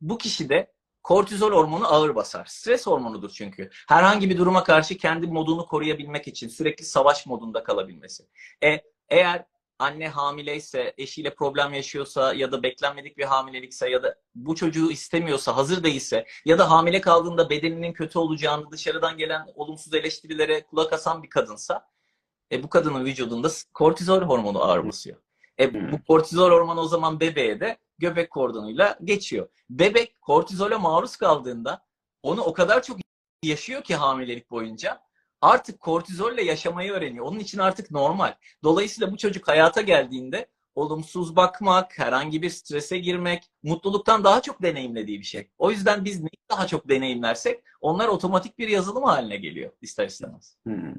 bu 0.00 0.18
kişide 0.18 0.72
kortizol 1.02 1.52
hormonu 1.52 1.86
ağır 1.86 2.14
basar. 2.14 2.44
Stres 2.44 2.86
hormonudur 2.86 3.30
çünkü. 3.30 3.70
Herhangi 3.88 4.30
bir 4.30 4.38
duruma 4.38 4.64
karşı 4.64 4.96
kendi 4.96 5.26
modunu 5.26 5.66
koruyabilmek 5.66 6.28
için 6.28 6.48
sürekli 6.48 6.84
savaş 6.84 7.26
modunda 7.26 7.64
kalabilmesi. 7.64 8.24
E, 8.64 8.80
eğer 9.08 9.44
anne 9.78 10.08
hamileyse, 10.08 10.94
eşiyle 10.98 11.34
problem 11.34 11.74
yaşıyorsa 11.74 12.34
ya 12.34 12.52
da 12.52 12.62
beklenmedik 12.62 13.18
bir 13.18 13.24
hamilelikse 13.24 13.90
ya 13.90 14.02
da 14.02 14.18
bu 14.34 14.54
çocuğu 14.54 14.90
istemiyorsa, 14.90 15.56
hazır 15.56 15.84
değilse 15.84 16.26
ya 16.44 16.58
da 16.58 16.70
hamile 16.70 17.00
kaldığında 17.00 17.50
bedeninin 17.50 17.92
kötü 17.92 18.18
olacağını 18.18 18.70
dışarıdan 18.70 19.16
gelen 19.16 19.46
olumsuz 19.54 19.94
eleştirilere 19.94 20.66
kulak 20.66 20.92
asan 20.92 21.22
bir 21.22 21.30
kadınsa 21.30 21.88
e, 22.52 22.62
bu 22.62 22.68
kadının 22.68 23.04
vücudunda 23.04 23.48
kortizol 23.74 24.22
hormonu 24.22 24.62
ağır 24.62 24.88
basıyor. 24.88 25.18
E, 25.60 25.92
bu 25.92 26.04
kortizol 26.04 26.50
hormonu 26.50 26.80
o 26.80 26.88
zaman 26.88 27.20
bebeğe 27.20 27.60
de 27.60 27.78
göbek 27.98 28.30
kordonuyla 28.30 28.98
geçiyor. 29.04 29.48
Bebek 29.70 30.20
kortizola 30.20 30.78
maruz 30.78 31.16
kaldığında 31.16 31.86
onu 32.22 32.42
o 32.42 32.52
kadar 32.52 32.82
çok 32.82 32.98
yaşıyor 33.42 33.82
ki 33.82 33.94
hamilelik 33.94 34.50
boyunca 34.50 35.00
artık 35.40 35.80
kortizolle 35.80 36.42
yaşamayı 36.42 36.92
öğreniyor. 36.92 37.26
Onun 37.26 37.38
için 37.38 37.58
artık 37.58 37.90
normal. 37.90 38.34
Dolayısıyla 38.64 39.12
bu 39.12 39.16
çocuk 39.16 39.48
hayata 39.48 39.80
geldiğinde 39.80 40.48
olumsuz 40.74 41.36
bakmak, 41.36 41.98
herhangi 41.98 42.42
bir 42.42 42.50
strese 42.50 42.98
girmek, 42.98 43.50
mutluluktan 43.62 44.24
daha 44.24 44.42
çok 44.42 44.62
deneyimlediği 44.62 45.18
bir 45.18 45.24
şey. 45.24 45.48
O 45.58 45.70
yüzden 45.70 46.04
biz 46.04 46.20
neyi 46.20 46.38
daha 46.50 46.66
çok 46.66 46.88
deneyimlersek 46.88 47.62
onlar 47.80 48.08
otomatik 48.08 48.58
bir 48.58 48.68
yazılım 48.68 49.04
haline 49.04 49.36
geliyor 49.36 49.70
ister 49.82 50.06
istemez. 50.06 50.56
Hmm. 50.62 50.94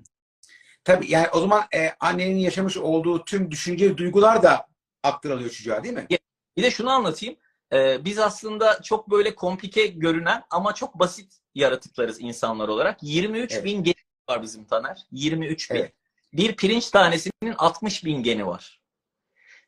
Tabii 0.84 1.12
yani 1.12 1.28
o 1.34 1.40
zaman 1.40 1.64
e, 1.76 1.90
annenin 2.00 2.36
yaşamış 2.38 2.78
olduğu 2.78 3.26
tüm 3.26 3.52
düşünce, 3.52 3.98
duygular 3.98 4.44
da 4.44 4.68
aktarılıyor 5.04 5.50
çocuğa 5.50 5.84
değil 5.84 5.96
mi? 5.96 6.08
Bir 6.58 6.64
de 6.64 6.72
şunu 6.72 6.90
anlatayım. 6.92 7.36
Ee, 7.74 8.06
biz 8.06 8.20
aslında 8.20 8.82
çok 8.82 9.10
böyle 9.12 9.36
komplike 9.36 9.88
görünen 9.88 10.44
ama 10.50 10.74
çok 10.74 11.00
basit 11.00 11.34
yaratıklarız 11.56 12.22
insanlar 12.22 12.68
olarak. 12.68 13.04
23 13.04 13.54
Evet. 13.54 13.66
bin 13.66 13.84
geni 13.84 13.96
var 14.30 14.42
bizim 14.42 14.66
Taner. 14.66 15.06
23 15.12 15.72
bin. 15.72 15.76
Evet. 15.76 15.94
Bir 16.34 16.56
pirinç 16.56 16.90
tanesinin 16.90 17.54
60 17.58 18.06
bin 18.06 18.24
geni 18.24 18.48
var. 18.48 18.82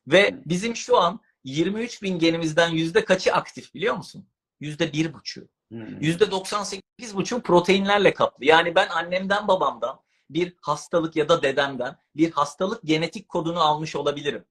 Ve 0.07 0.29
Hmm. 0.31 0.37
bizim 0.45 0.75
şu 0.75 0.97
an 0.97 1.19
23 1.43 2.01
bin 2.01 2.19
genimizden 2.19 2.69
yüzde 2.69 3.05
kaçı 3.05 3.33
aktif 3.33 3.73
biliyor 3.73 3.95
musun? 3.95 4.27
yüzde 4.59 4.93
bir 4.93 5.13
buçuğu. 5.13 5.47
Hmm. 5.69 5.99
%98,5 6.01 7.41
proteinlerle 7.41 8.13
kaplı. 8.13 8.45
Yani 8.45 8.75
ben 8.75 8.87
annemden 8.87 9.47
babamdan 9.47 9.99
bir 10.29 10.53
hastalık 10.61 11.15
ya 11.15 11.29
da 11.29 11.41
dedemden 11.43 11.97
bir 12.15 12.31
hastalık 12.31 12.83
genetik 12.83 13.29
kodunu 13.29 13.59
almış 13.59 13.95
olabilirim. 13.95 14.45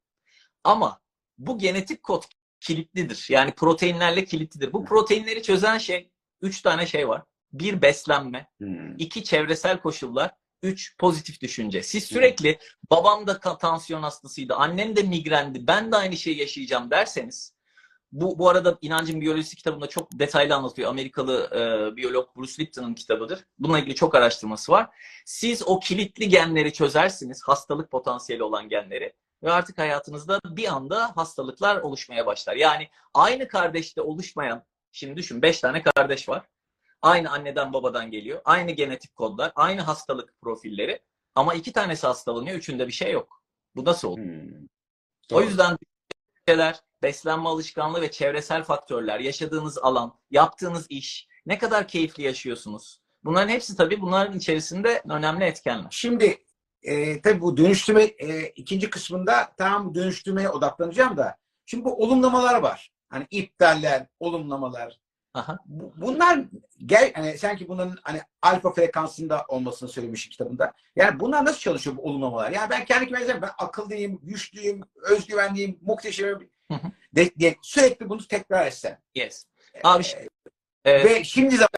Ama 0.65 1.01
bu 1.39 1.59
genetik 1.59 2.03
kod 2.03 2.23
kilitlidir. 2.61 3.27
Yani 3.29 3.53
proteinlerle 3.53 4.25
kilitlidir. 4.25 4.73
Bu 4.73 4.85
proteinleri 4.85 5.43
çözen 5.43 5.79
şey, 5.79 6.11
üç 6.43 6.63
tane 6.63 6.87
şey 6.87 7.09
var. 7.09 7.23
Bir 7.53 7.83
beslenme, 7.83 8.47
Hmm. 8.59 8.97
iki 8.99 9.25
çevresel 9.25 9.81
koşullar, 9.81 10.31
üç 10.63 10.97
pozitif 10.99 11.41
düşünce. 11.41 11.83
Siz 11.83 12.05
sürekli 12.05 12.59
babam 12.91 13.27
da 13.27 13.59
tansiyon 13.59 14.03
hastasıydı, 14.03 14.55
annem 14.55 14.97
de 14.97 15.03
migrendi, 15.03 15.67
ben 15.67 15.93
de 15.93 15.97
aynı 15.97 16.17
şeyi 16.17 16.39
yaşayacağım 16.39 16.91
derseniz 16.91 17.59
bu, 18.13 18.39
bu 18.39 18.49
arada 18.49 18.79
İnancın 18.81 19.21
Biyolojisi 19.21 19.57
kitabında 19.57 19.87
çok 19.87 20.19
detaylı 20.19 20.55
anlatıyor. 20.55 20.91
Amerikalı 20.91 21.51
e, 21.53 21.97
biyolog 21.97 22.37
Bruce 22.37 22.63
Lipton'ın 22.63 22.95
kitabıdır. 22.95 23.45
Bununla 23.59 23.79
ilgili 23.79 23.95
çok 23.95 24.15
araştırması 24.15 24.73
var. 24.73 24.89
Siz 25.27 25.63
o 25.69 25.81
kilitli 25.81 26.29
genleri 26.29 26.73
çözersiniz, 26.73 27.43
hastalık 27.43 27.91
potansiyeli 27.91 28.43
olan 28.43 28.69
genleri 28.69 29.13
ve 29.43 29.53
artık 29.53 29.79
hayatınızda 29.79 30.41
bir 30.45 30.69
anda 30.69 31.17
hastalıklar 31.17 31.77
oluşmaya 31.77 32.27
başlar. 32.27 32.57
Yani 32.57 32.89
aynı 33.15 33.49
kardeşte 33.49 34.03
oluşmayan, 34.03 34.65
şimdi 34.93 35.17
düşün 35.17 35.43
5 35.43 35.61
tane 35.61 35.83
kardeş 35.83 36.29
var. 36.29 36.47
Aynı 37.03 37.31
anneden 37.31 37.73
babadan 37.73 38.11
geliyor. 38.11 38.41
Aynı 38.45 38.71
genetik 38.71 39.17
kodlar, 39.17 39.53
aynı 39.55 39.81
hastalık 39.81 40.41
profilleri. 40.41 41.03
Ama 41.35 41.55
iki 41.55 41.73
tanesi 41.73 42.07
hastalanıyor, 42.07 42.57
üçünde 42.57 42.87
bir 42.87 42.93
şey 42.93 43.13
yok. 43.13 43.43
Bu 43.77 43.85
nasıl 43.85 44.09
olur? 44.09 44.19
Hmm. 44.19 44.67
O 45.33 45.43
yüzden 45.43 45.79
şeyler, 46.49 46.81
beslenme 47.03 47.49
alışkanlığı 47.49 48.01
ve 48.01 48.11
çevresel 48.11 48.65
faktörler, 48.65 49.21
yaşadığınız 49.21 49.79
alan, 49.79 50.19
yaptığınız 50.31 50.87
iş, 50.89 51.29
ne 51.47 51.59
kadar 51.59 51.89
keyifli 51.89 52.23
yaşıyorsunuz. 52.23 53.01
Bunların 53.25 53.49
hepsi 53.49 53.77
tabii 53.77 54.01
bunların 54.01 54.39
içerisinde 54.39 55.03
önemli 55.09 55.45
etkenler. 55.45 55.89
Şimdi 55.91 56.45
e, 56.83 57.21
tabii 57.23 57.41
bu 57.41 57.57
dönüştürme 57.57 58.03
e, 58.03 58.47
ikinci 58.49 58.91
kısmında 58.91 59.53
tam 59.59 59.95
dönüştürmeye 59.95 60.49
odaklanacağım 60.49 61.17
da 61.17 61.37
şimdi 61.67 61.85
bu 61.85 62.03
olumlamalar 62.03 62.63
var. 62.63 62.91
Hani 63.09 63.27
iptaller, 63.31 64.07
olumlamalar. 64.21 64.99
Aha. 65.35 65.59
Bu- 65.67 65.93
Bunlar 65.97 66.41
gel 66.87 67.13
hani 67.15 67.39
sanki 67.39 67.69
bunların 67.69 67.99
hani 68.03 68.21
alfa 68.43 68.73
frekansında 68.73 69.45
olmasını 69.49 69.89
söylemiş 69.89 70.29
kitabında. 70.29 70.73
Yani 70.97 71.21
bunlar 71.21 71.45
nasıl 71.45 71.59
çalışıyor 71.59 71.97
bu 71.97 72.03
olumlamalar? 72.03 72.51
Yani 72.51 72.71
ben 72.71 72.85
kendi 72.85 73.09
kendime 73.09 73.43
ben 73.43 73.51
akıllıyım, 73.59 74.21
güçlüyüm, 74.23 74.81
özgüvenliyim, 75.03 75.79
muhteşemim. 75.83 76.51
De, 77.13 77.31
de- 77.41 77.57
sürekli 77.63 78.09
bunu 78.09 78.27
tekrar 78.27 78.67
etsem. 78.67 78.99
Yes. 79.15 79.45
Abi 79.85 80.05
Ee, 80.85 80.91
e, 80.91 81.05
ve 81.05 81.25
şimdi 81.25 81.55
zaman, 81.57 81.69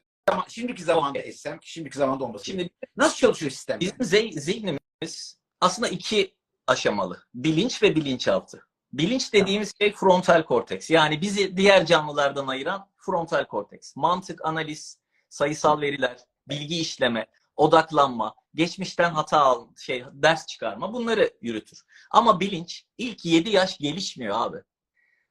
şimdiki 0.49 0.83
zamanda 0.85 1.19
etsem, 1.19 1.59
şimdiki 1.63 1.99
zamanda 1.99 2.25
olması. 2.25 2.45
şimdi 2.45 2.71
nasıl 2.97 3.17
çalışıyor 3.17 3.51
sistem? 3.51 3.81
bizim 3.81 3.97
ze- 3.97 4.41
zihnimiz 4.41 5.39
aslında 5.61 5.89
iki 5.89 6.35
aşamalı. 6.67 7.23
Bilinç 7.35 7.83
ve 7.83 7.97
bilinçaltı. 7.97 8.67
Bilinç 8.93 9.33
dediğimiz 9.33 9.73
şey 9.79 9.93
frontal 9.93 10.43
korteks. 10.43 10.91
Yani 10.91 11.21
bizi 11.21 11.57
diğer 11.57 11.87
canlılardan 11.87 12.47
ayıran 12.47 12.89
frontal 12.97 13.45
korteks. 13.45 13.97
Mantık, 13.97 14.45
analiz, 14.45 14.99
sayısal 15.29 15.81
veriler, 15.81 16.17
bilgi 16.49 16.81
işleme, 16.81 17.27
odaklanma, 17.57 18.35
geçmişten 18.55 19.11
hata 19.11 19.39
al, 19.41 19.69
şey 19.77 20.05
ders 20.13 20.47
çıkarma 20.47 20.93
bunları 20.93 21.31
yürütür. 21.43 21.83
Ama 22.11 22.41
bilinç 22.41 22.85
ilk 22.99 23.25
7 23.25 23.51
yaş 23.51 23.79
gelişmiyor 23.79 24.37
abi. 24.41 24.59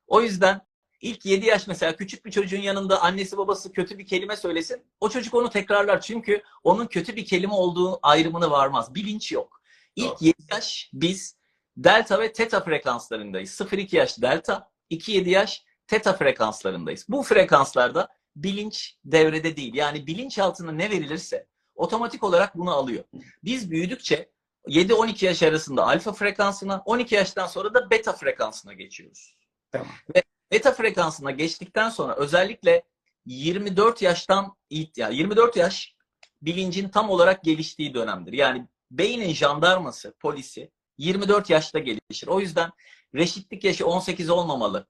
O 0.07 0.21
yüzden 0.21 0.61
ilk 1.01 1.25
7 1.25 1.45
yaş 1.45 1.67
mesela 1.67 1.95
küçük 1.95 2.25
bir 2.25 2.31
çocuğun 2.31 2.61
yanında 2.61 3.01
annesi 3.01 3.37
babası 3.37 3.71
kötü 3.71 3.97
bir 3.97 4.05
kelime 4.05 4.35
söylesin. 4.35 4.83
O 4.99 5.09
çocuk 5.09 5.33
onu 5.33 5.49
tekrarlar 5.49 6.01
çünkü 6.01 6.43
onun 6.63 6.87
kötü 6.87 7.15
bir 7.15 7.25
kelime 7.25 7.53
olduğu 7.53 7.99
ayrımını 8.01 8.51
varmaz. 8.51 8.95
Bilinç 8.95 9.31
yok. 9.31 9.61
İlk 9.95 10.05
Doğru. 10.05 10.17
7 10.21 10.35
yaş 10.51 10.89
biz 10.93 11.35
delta 11.77 12.19
ve 12.19 12.33
teta 12.33 12.63
frekanslarındayız. 12.63 13.51
0-2 13.51 13.95
yaş 13.95 14.21
delta, 14.21 14.71
2-7 14.91 15.29
yaş 15.29 15.63
teta 15.87 16.13
frekanslarındayız. 16.13 17.05
Bu 17.09 17.23
frekanslarda 17.23 18.07
bilinç 18.35 18.95
devrede 19.05 19.55
değil. 19.55 19.73
Yani 19.73 20.07
bilinçaltına 20.07 20.71
ne 20.71 20.89
verilirse 20.89 21.47
otomatik 21.75 22.23
olarak 22.23 22.57
bunu 22.57 22.71
alıyor. 22.71 23.03
Biz 23.43 23.71
büyüdükçe 23.71 24.29
7-12 24.67 25.25
yaş 25.25 25.43
arasında 25.43 25.87
alfa 25.87 26.13
frekansına, 26.13 26.81
12 26.85 27.15
yaştan 27.15 27.47
sonra 27.47 27.73
da 27.73 27.89
beta 27.89 28.13
frekansına 28.13 28.73
geçiyoruz. 28.73 29.37
Tamam. 29.71 29.87
Ve 30.15 30.23
beta 30.51 30.71
frekansına 30.71 31.31
geçtikten 31.31 31.89
sonra 31.89 32.15
özellikle 32.15 32.83
24 33.25 34.01
yaştan 34.01 34.55
yani 34.97 35.15
24 35.15 35.55
yaş 35.55 35.95
bilincin 36.41 36.89
tam 36.89 37.09
olarak 37.09 37.43
geliştiği 37.43 37.93
dönemdir. 37.93 38.33
Yani 38.33 38.67
beynin 38.91 39.33
jandarması, 39.33 40.13
polisi 40.19 40.71
24 40.97 41.49
yaşta 41.49 41.79
gelişir. 41.79 42.27
O 42.27 42.39
yüzden 42.39 42.71
reşitlik 43.15 43.63
yaşı 43.63 43.87
18 43.87 44.29
olmamalı 44.29 44.87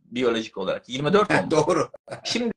biyolojik 0.00 0.58
olarak. 0.58 0.88
24 0.88 1.30
olmalı. 1.30 1.50
Doğru. 1.50 1.90
Şimdi 2.24 2.52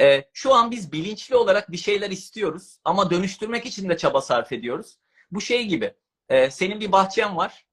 e, 0.00 0.24
şu 0.32 0.54
an 0.54 0.70
biz 0.70 0.92
bilinçli 0.92 1.36
olarak 1.36 1.72
bir 1.72 1.76
şeyler 1.76 2.10
istiyoruz 2.10 2.78
ama 2.84 3.10
dönüştürmek 3.10 3.66
için 3.66 3.88
de 3.88 3.96
çaba 3.96 4.20
sarf 4.20 4.52
ediyoruz. 4.52 4.98
Bu 5.30 5.40
şey 5.40 5.66
gibi. 5.66 5.94
e, 6.28 6.50
senin 6.50 6.80
bir 6.80 6.92
bahçen 6.92 7.36
var. 7.36 7.66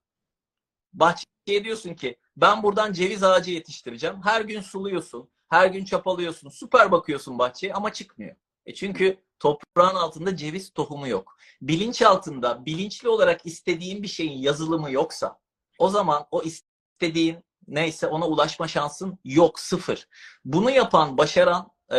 Bahçeye 0.93 1.63
diyorsun 1.63 1.93
ki 1.93 2.17
ben 2.37 2.63
buradan 2.63 2.93
ceviz 2.93 3.23
ağacı 3.23 3.51
yetiştireceğim. 3.51 4.21
Her 4.23 4.41
gün 4.41 4.61
suluyorsun. 4.61 5.29
Her 5.49 5.67
gün 5.67 5.85
çapalıyorsun. 5.85 6.49
Süper 6.49 6.91
bakıyorsun 6.91 7.39
bahçeye 7.39 7.73
ama 7.73 7.93
çıkmıyor. 7.93 8.35
E 8.65 8.73
çünkü 8.73 9.17
toprağın 9.39 9.95
altında 9.95 10.35
ceviz 10.35 10.73
tohumu 10.73 11.07
yok. 11.07 11.37
Bilinç 11.61 12.01
altında 12.01 12.65
bilinçli 12.65 13.09
olarak 13.09 13.45
istediğin 13.45 14.03
bir 14.03 14.07
şeyin 14.07 14.37
yazılımı 14.37 14.91
yoksa 14.91 15.39
o 15.79 15.89
zaman 15.89 16.25
o 16.31 16.41
istediğin 16.41 17.37
neyse 17.67 18.07
ona 18.07 18.27
ulaşma 18.27 18.67
şansın 18.67 19.19
yok 19.23 19.59
sıfır. 19.59 20.07
Bunu 20.45 20.71
yapan, 20.71 21.17
başaran 21.17 21.71
e, 21.91 21.97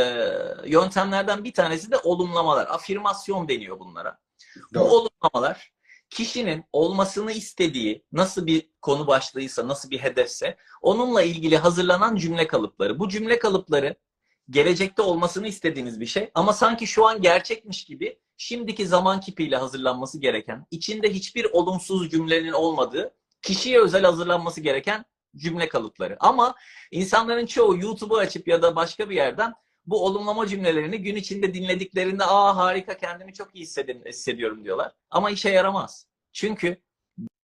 yöntemlerden 0.67 1.45
bir 1.45 1.55
tanesi 1.55 1.91
de 1.91 1.99
olumlamalar. 1.99 2.67
Afirmasyon 2.67 3.49
deniyor 3.49 3.81
bunlara. 3.81 4.19
Bu 4.71 4.75
Doğru. 4.75 4.85
olumlamalar 4.85 5.76
kişinin 6.11 6.65
olmasını 6.73 7.33
istediği 7.33 8.05
nasıl 8.13 8.47
bir 8.47 8.71
konu 8.83 9.07
başlığıysa, 9.07 9.69
nasıl 9.69 9.91
bir 9.91 9.99
hedefse 9.99 10.57
onunla 10.83 11.23
ilgili 11.23 11.57
hazırlanan 11.57 12.17
cümle 12.17 12.47
kalıpları. 12.47 12.99
Bu 12.99 13.09
cümle 13.09 13.39
kalıpları 13.39 13.97
gelecekte 14.51 15.03
olmasını 15.03 15.49
istediğiniz 15.49 16.01
bir 16.01 16.07
şey 16.07 16.31
ama 16.35 16.53
sanki 16.53 16.87
şu 16.87 17.07
an 17.07 17.23
gerçekmiş 17.23 17.85
gibi 17.85 18.19
şimdiki 18.37 18.87
zaman 18.87 19.21
kipiyle 19.21 19.57
hazırlanması 19.57 20.21
gereken, 20.21 20.67
içinde 20.71 21.15
hiçbir 21.15 21.45
olumsuz 21.45 22.11
cümlenin 22.11 22.53
olmadığı, 22.53 23.15
kişiye 23.43 23.81
özel 23.81 24.05
hazırlanması 24.05 24.61
gereken 24.61 25.05
cümle 25.37 25.69
kalıpları. 25.69 26.17
Ama 26.21 26.55
insanların 26.91 27.47
çoğu 27.47 27.79
YouTube'u 27.79 28.17
açıp 28.17 28.49
ya 28.49 28.63
da 28.63 28.77
başka 28.77 29.11
bir 29.11 29.17
yerden 29.17 29.55
bu 29.87 30.05
olumlama 30.05 30.47
cümlelerini 30.47 30.99
gün 30.99 31.17
içinde 31.17 31.55
dinlediklerinde 31.55 32.25
aa 32.25 32.57
harika 32.57 32.97
kendimi 32.97 33.35
çok 33.35 33.55
iyi 33.55 33.67
hissediyorum 34.07 34.65
diyorlar. 34.65 34.93
Ama 35.11 35.31
işe 35.31 35.51
yaramaz. 35.51 36.07
Çünkü 36.33 36.77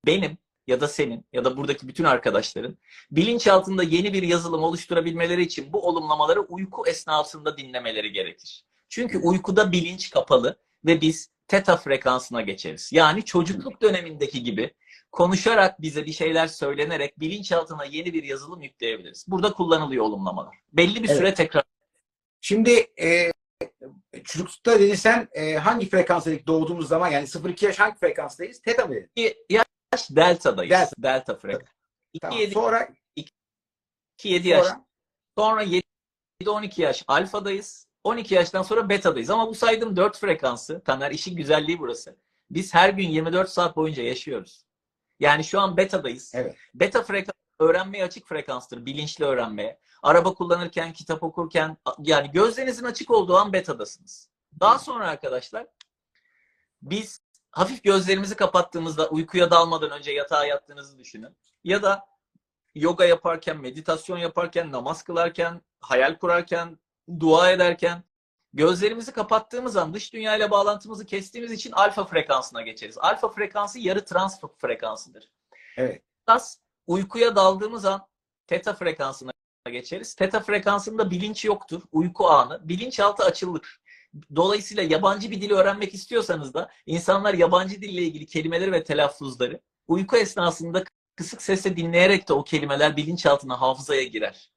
benim 0.07 0.39
ya 0.67 0.81
da 0.81 0.89
senin 0.89 1.25
ya 1.33 1.45
da 1.45 1.57
buradaki 1.57 1.89
bütün 1.89 2.05
arkadaşların 2.05 2.77
bilinçaltında 3.11 3.83
yeni 3.83 4.13
bir 4.13 4.23
yazılım 4.23 4.63
oluşturabilmeleri 4.63 5.43
için 5.43 5.73
bu 5.73 5.87
olumlamaları 5.87 6.41
uyku 6.41 6.87
esnasında 6.87 7.57
dinlemeleri 7.57 8.13
gerekir. 8.13 8.65
Çünkü 8.89 9.19
uykuda 9.19 9.73
bilinç 9.73 10.11
kapalı 10.11 10.57
ve 10.85 11.01
biz 11.01 11.31
teta 11.49 11.77
frekansına 11.77 12.41
geçeriz. 12.41 12.91
Yani 12.93 13.25
çocukluk 13.25 13.83
dönemindeki 13.83 14.43
gibi 14.43 14.75
konuşarak 15.13 15.81
bize 15.81 16.07
bir 16.07 16.13
şeyler 16.13 16.47
söylenerek 16.47 17.21
bilinçaltına 17.21 17.85
yeni 17.85 18.15
bir 18.15 18.23
yazılım 18.23 18.63
yükleyebiliriz. 18.63 19.25
Burada 19.29 19.53
kullanılıyor 19.53 20.05
olumlamalar. 20.05 20.57
Belli 20.73 21.03
bir 21.03 21.09
Evet. 21.09 21.19
süre 21.19 21.35
tekrar 21.35 21.63
Şimdi 22.41 22.87
e, 23.01 23.33
çocuklukta 24.25 24.81
dedi 24.81 24.97
sen 24.97 25.29
e, 25.33 25.55
hangi 25.55 25.89
frekanstaydık 25.89 26.47
doğduğumuz 26.47 26.89
zaman 26.89 27.11
yani 27.11 27.27
0-2 27.27 27.65
yaş 27.65 27.79
hangi 27.79 27.99
frekanstayız? 27.99 28.61
Teta 28.61 28.87
mı 28.87 28.95
dedin? 28.95 29.37
yaş 29.51 30.11
delta'dayız. 30.11 30.71
Delta. 30.71 30.93
Delta, 30.99 31.37
frekans. 31.37 31.71
2-7 32.15 32.21
Tamam. 32.21 32.49
Sonra, 32.53 32.89
2-7 34.19 34.49
yaş. 34.49 34.67
sonra 34.67 34.85
Sonra 35.39 35.65
7-12 36.45 36.83
yaş 36.83 37.05
alfadayız. 37.09 37.87
12 38.05 38.35
yaştan 38.35 38.63
sonra 38.63 38.89
betadayız. 38.89 39.31
Ama 39.31 39.49
bu 39.49 39.55
saydığım 39.55 39.97
4 39.97 40.19
frekansı, 40.19 40.83
Taner 40.85 41.11
işin 41.11 41.37
güzelliği 41.37 41.79
burası. 41.79 42.17
Biz 42.51 42.75
her 42.75 42.89
gün 42.89 43.09
24 43.09 43.51
saat 43.51 43.77
boyunca 43.77 44.03
yaşıyoruz. 44.03 44.65
Yani 45.21 45.45
şu 45.45 45.61
an 45.61 45.77
betadayız. 45.77 46.33
Evet. 46.35 46.57
Beta 46.75 47.03
frekans 47.03 47.40
öğrenmeye 47.61 48.05
açık 48.05 48.27
frekanstır. 48.27 48.87
Bilinçli 48.87 49.25
öğrenmeye. 49.25 49.79
Araba 50.03 50.35
kullanırken, 50.35 50.93
kitap 50.93 51.23
okurken 51.23 51.77
yani 51.99 52.31
gözlerinizin 52.31 52.85
açık 52.85 53.11
olduğu 53.11 53.37
an 53.37 53.53
betadasınız. 53.53 54.29
Daha 54.61 54.79
sonra 54.79 55.09
arkadaşlar 55.09 55.67
biz 56.83 57.23
hafif 57.51 57.85
gözlerimizi 57.85 58.37
kapattığımızda 58.37 59.09
uykuya 59.09 59.51
dalmadan 59.51 59.91
önce 59.91 60.13
yatağa 60.13 60.47
yattığınızı 60.47 60.99
düşünün. 60.99 61.37
Ya 61.65 61.83
da 61.83 62.07
yoga 62.75 63.05
yaparken, 63.05 63.57
meditasyon 63.57 64.19
yaparken, 64.19 64.73
namaz 64.73 65.03
kılarken, 65.03 65.63
hayal 65.81 66.19
kurarken, 66.19 66.79
dua 67.21 67.51
ederken 67.51 68.05
gözlerimizi 68.53 69.13
kapattığımız 69.13 69.77
an 69.77 69.95
dış 69.95 70.13
dünyayla 70.13 70.51
bağlantımızı 70.51 71.07
kestiğimiz 71.07 71.53
için 71.53 71.73
alfa 71.73 72.05
frekansına 72.05 72.63
geçeriz. 72.63 72.99
Alfa 72.99 73.29
frekansı 73.29 73.79
yarı 73.79 74.05
trans 74.05 74.41
frekansıdır. 74.59 75.31
Evet. 75.77 76.03
Biraz 76.29 76.59
uykuya 76.91 77.37
daldığımız 77.37 77.85
an 77.85 78.07
teta 78.47 78.75
frekansına 78.75 79.33
geçeriz. 79.71 80.15
Teta 80.15 80.41
frekansında 80.41 81.11
bilinç 81.11 81.45
yoktur. 81.45 81.83
Uyku 81.93 82.29
anı. 82.29 82.69
Bilinçaltı 82.69 83.25
açılır. 83.25 83.81
Dolayısıyla 84.37 84.83
yabancı 84.83 85.31
bir 85.31 85.41
dili 85.41 85.55
öğrenmek 85.55 85.95
istiyorsanız 85.95 86.55
da 86.55 86.71
insanlar 86.87 87.35
yabancı 87.35 87.83
dille 87.83 88.03
ilgili 88.03 88.27
kelimeleri 88.27 88.73
ve 88.73 88.85
telaffuzları 88.85 89.61
uyku 89.89 90.17
esnasında 90.17 90.85
kısık 91.17 91.43
sesle 91.43 91.77
dinleyerek 91.77 92.29
de 92.29 92.33
o 92.33 92.45
kelimeler 92.45 92.97
bilinçaltına, 92.97 93.61
hafızaya 93.61 94.03
girer. 94.03 94.53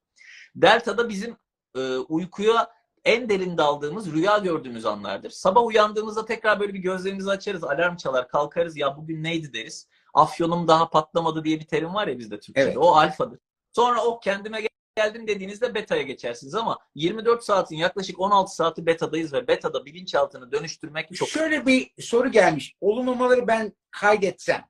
Delta'da 0.55 1.09
bizim 1.09 1.37
e, 1.75 1.97
uykuya 1.97 2.71
en 3.05 3.29
derin 3.29 3.57
daldığımız, 3.57 4.11
rüya 4.11 4.37
gördüğümüz 4.37 4.85
anlardır. 4.85 5.29
Sabah 5.29 5.65
uyandığımızda 5.65 6.25
tekrar 6.25 6.59
böyle 6.59 6.73
bir 6.73 6.79
gözlerimizi 6.79 7.29
açarız, 7.29 7.63
alarm 7.63 7.95
çalar, 7.95 8.27
kalkarız 8.27 8.77
ya 8.77 8.97
bugün 8.97 9.23
neydi 9.23 9.53
deriz. 9.53 9.87
Afyonum 10.13 10.67
daha 10.67 10.89
patlamadı 10.89 11.43
diye 11.43 11.59
bir 11.59 11.65
terim 11.65 11.93
var 11.93 12.07
ya 12.07 12.19
bizde 12.19 12.39
Türkçe'de. 12.39 12.65
Evet. 12.65 12.77
O 12.77 12.95
alfadır. 12.95 13.39
Sonra 13.71 14.03
o 14.03 14.19
kendime 14.19 14.61
geldim 14.95 15.27
dediğinizde 15.27 15.73
beta'ya 15.75 16.01
geçersiniz 16.01 16.55
ama 16.55 16.79
24 16.95 17.43
saatin 17.43 17.75
yaklaşık 17.75 18.19
16 18.19 18.55
saati 18.55 18.85
betadayız 18.85 19.33
ve 19.33 19.47
betada 19.47 19.85
bilinçaltını 19.85 20.51
dönüştürmek 20.51 21.15
çok 21.15 21.29
Şöyle 21.29 21.65
bir 21.65 21.91
soru 22.01 22.31
gelmiş. 22.31 22.75
Olumlamaları 22.81 23.47
ben 23.47 23.73
kaydetsem 23.91 24.65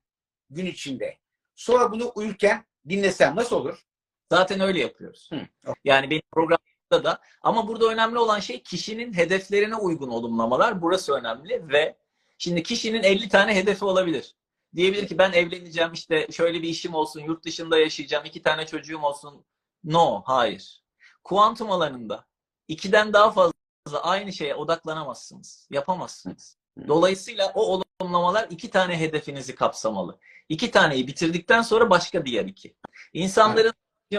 gün 0.50 0.66
içinde. 0.66 1.18
Sonra 1.56 1.92
bunu 1.92 2.12
uyurken 2.16 2.66
dinlesem 2.90 3.36
nasıl 3.36 3.56
olur? 3.56 3.84
Zaten 4.32 4.60
öyle 4.60 4.80
yapıyoruz. 4.80 5.30
Hı. 5.34 5.40
Yani 5.84 6.10
benim 6.10 6.22
programda 6.32 7.04
da 7.04 7.22
ama 7.42 7.68
burada 7.68 7.88
önemli 7.88 8.18
olan 8.18 8.40
şey 8.40 8.64
kişinin 8.64 9.14
hedeflerine 9.14 9.76
uygun 9.76 10.10
olumlamalar. 10.10 10.82
Burası 10.82 11.14
önemli 11.14 11.68
ve 11.70 11.98
şimdi 12.38 12.64
kişinin 12.64 13.04
50 13.04 13.30
tane 13.30 13.56
hedefi 13.56 13.86
olabilir. 13.86 14.36
Diyebilir 14.76 15.08
ki 15.08 15.18
ben 15.18 15.32
evleneceğim 15.32 15.94
işte 15.94 16.28
şöyle 16.32 16.62
bir 16.62 16.68
işim 16.70 16.94
olsun, 16.94 17.22
yurt 17.22 17.46
dışında 17.46 17.80
yaşayacağım, 17.80 18.26
iki 18.26 18.42
tane 18.42 18.66
çocuğum 18.66 19.02
olsun. 19.02 19.46
No, 19.84 20.22
hayır. 20.26 20.84
Kuantum 21.24 21.72
alanında 21.72 22.26
ikiden 22.68 23.14
daha 23.14 23.32
fazla 23.32 23.54
aynı 24.02 24.34
şeye 24.34 24.56
odaklanamazsınız. 24.56 25.68
Yapamazsınız. 25.72 26.58
Dolayısıyla 26.88 27.52
o 27.56 27.82
olumlamalar 28.02 28.48
iki 28.50 28.70
tane 28.70 29.00
hedefinizi 29.00 29.56
kapsamalı. 29.56 30.20
İki 30.50 30.72
taneyi 30.72 31.08
bitirdikten 31.08 31.62
sonra 31.62 31.90
başka 31.90 32.26
diğer 32.26 32.46
iki. 32.46 32.76
İnsanların 33.14 33.74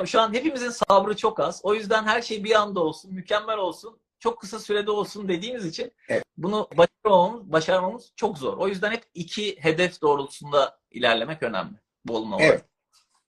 şu 0.05 0.21
an 0.21 0.33
hepimizin 0.33 0.71
sabrı 0.71 1.17
çok 1.17 1.41
az. 1.41 1.61
O 1.65 1.75
yüzden 1.75 2.05
her 2.05 2.23
şey 2.23 2.45
bir 2.45 2.55
anda 2.55 2.81
olsun, 2.81 3.15
mükemmel 3.15 3.59
olsun, 3.59 4.01
çok 4.25 4.41
kısa 4.41 4.59
sürede 4.59 4.91
olsun 4.91 5.29
dediğimiz 5.29 5.67
için 5.67 5.93
Evet. 6.09 6.25
bunu 6.37 6.69
başarmamız, 6.77 7.53
başarmamız 7.53 8.13
çok 8.17 8.39
zor. 8.39 8.57
O 8.59 8.69
yüzden 8.69 8.93
hep 8.93 9.05
iki 9.15 9.57
hedef 9.61 10.03
doğrultusunda 10.03 10.79
ilerlemek 10.91 11.43
önemli. 11.43 11.75
Olumlamalar. 12.09 12.49
Evet. 12.49 12.65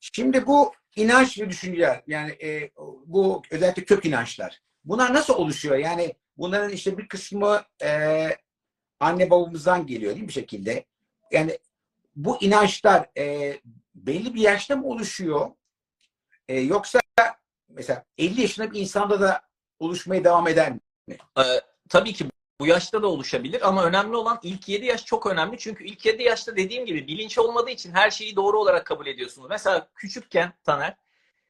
Şimdi 0.01 0.47
bu 0.47 0.73
inanç 0.97 1.39
ve 1.39 1.51
düşünceler 1.51 2.03
yani 2.07 2.31
e, 2.31 2.71
bu 3.07 3.43
özellikle 3.51 3.85
kök 3.85 4.05
inançlar. 4.05 4.63
Bunlar 4.85 5.15
nasıl 5.15 5.35
oluşuyor? 5.35 5.77
Yani 5.77 6.15
bunların 6.37 6.71
işte 6.73 6.99
bir 6.99 7.09
kısmı 7.09 7.63
e, 7.83 8.29
anne 9.01 9.31
babamızdan 9.31 9.87
geliyor 9.87 10.11
değil 10.13 10.23
mi 10.23 10.29
bir 10.29 10.33
şekilde? 10.33 10.85
Yani 11.31 11.59
bu 12.17 12.43
inançlar 12.43 13.11
e, 13.19 13.57
belli 13.95 14.35
bir 14.35 14.41
yaşta 14.41 14.77
mı 14.77 14.87
oluşuyor? 14.87 15.51
E, 16.49 16.61
yoksa 16.61 17.01
mesela 17.69 18.05
50 18.19 18.41
yaşında 18.41 18.73
bir 18.73 18.81
insanda 18.81 19.21
da 19.21 19.43
oluşmaya 19.79 20.25
devam 20.25 20.49
eder 20.49 20.73
mi? 20.73 20.81
Tabii 21.89 22.13
ki 22.13 22.27
bu 22.61 22.67
yaşta 22.67 23.03
da 23.03 23.07
oluşabilir 23.07 23.69
ama 23.69 23.85
önemli 23.85 24.17
olan 24.17 24.39
ilk 24.43 24.69
7 24.69 24.87
yaş 24.87 25.05
çok 25.05 25.27
önemli. 25.27 25.59
Çünkü 25.59 25.85
ilk 25.85 26.07
7 26.07 26.23
yaşta 26.23 26.57
dediğim 26.57 26.87
gibi 26.87 27.07
bilinç 27.07 27.39
olmadığı 27.39 27.71
için 27.71 27.93
her 27.93 28.11
şeyi 28.11 28.37
doğru 28.37 28.59
olarak 28.59 28.87
kabul 28.87 29.07
ediyorsunuz. 29.07 29.49
Mesela 29.51 29.89
küçükken 29.95 30.53
Taner 30.65 30.97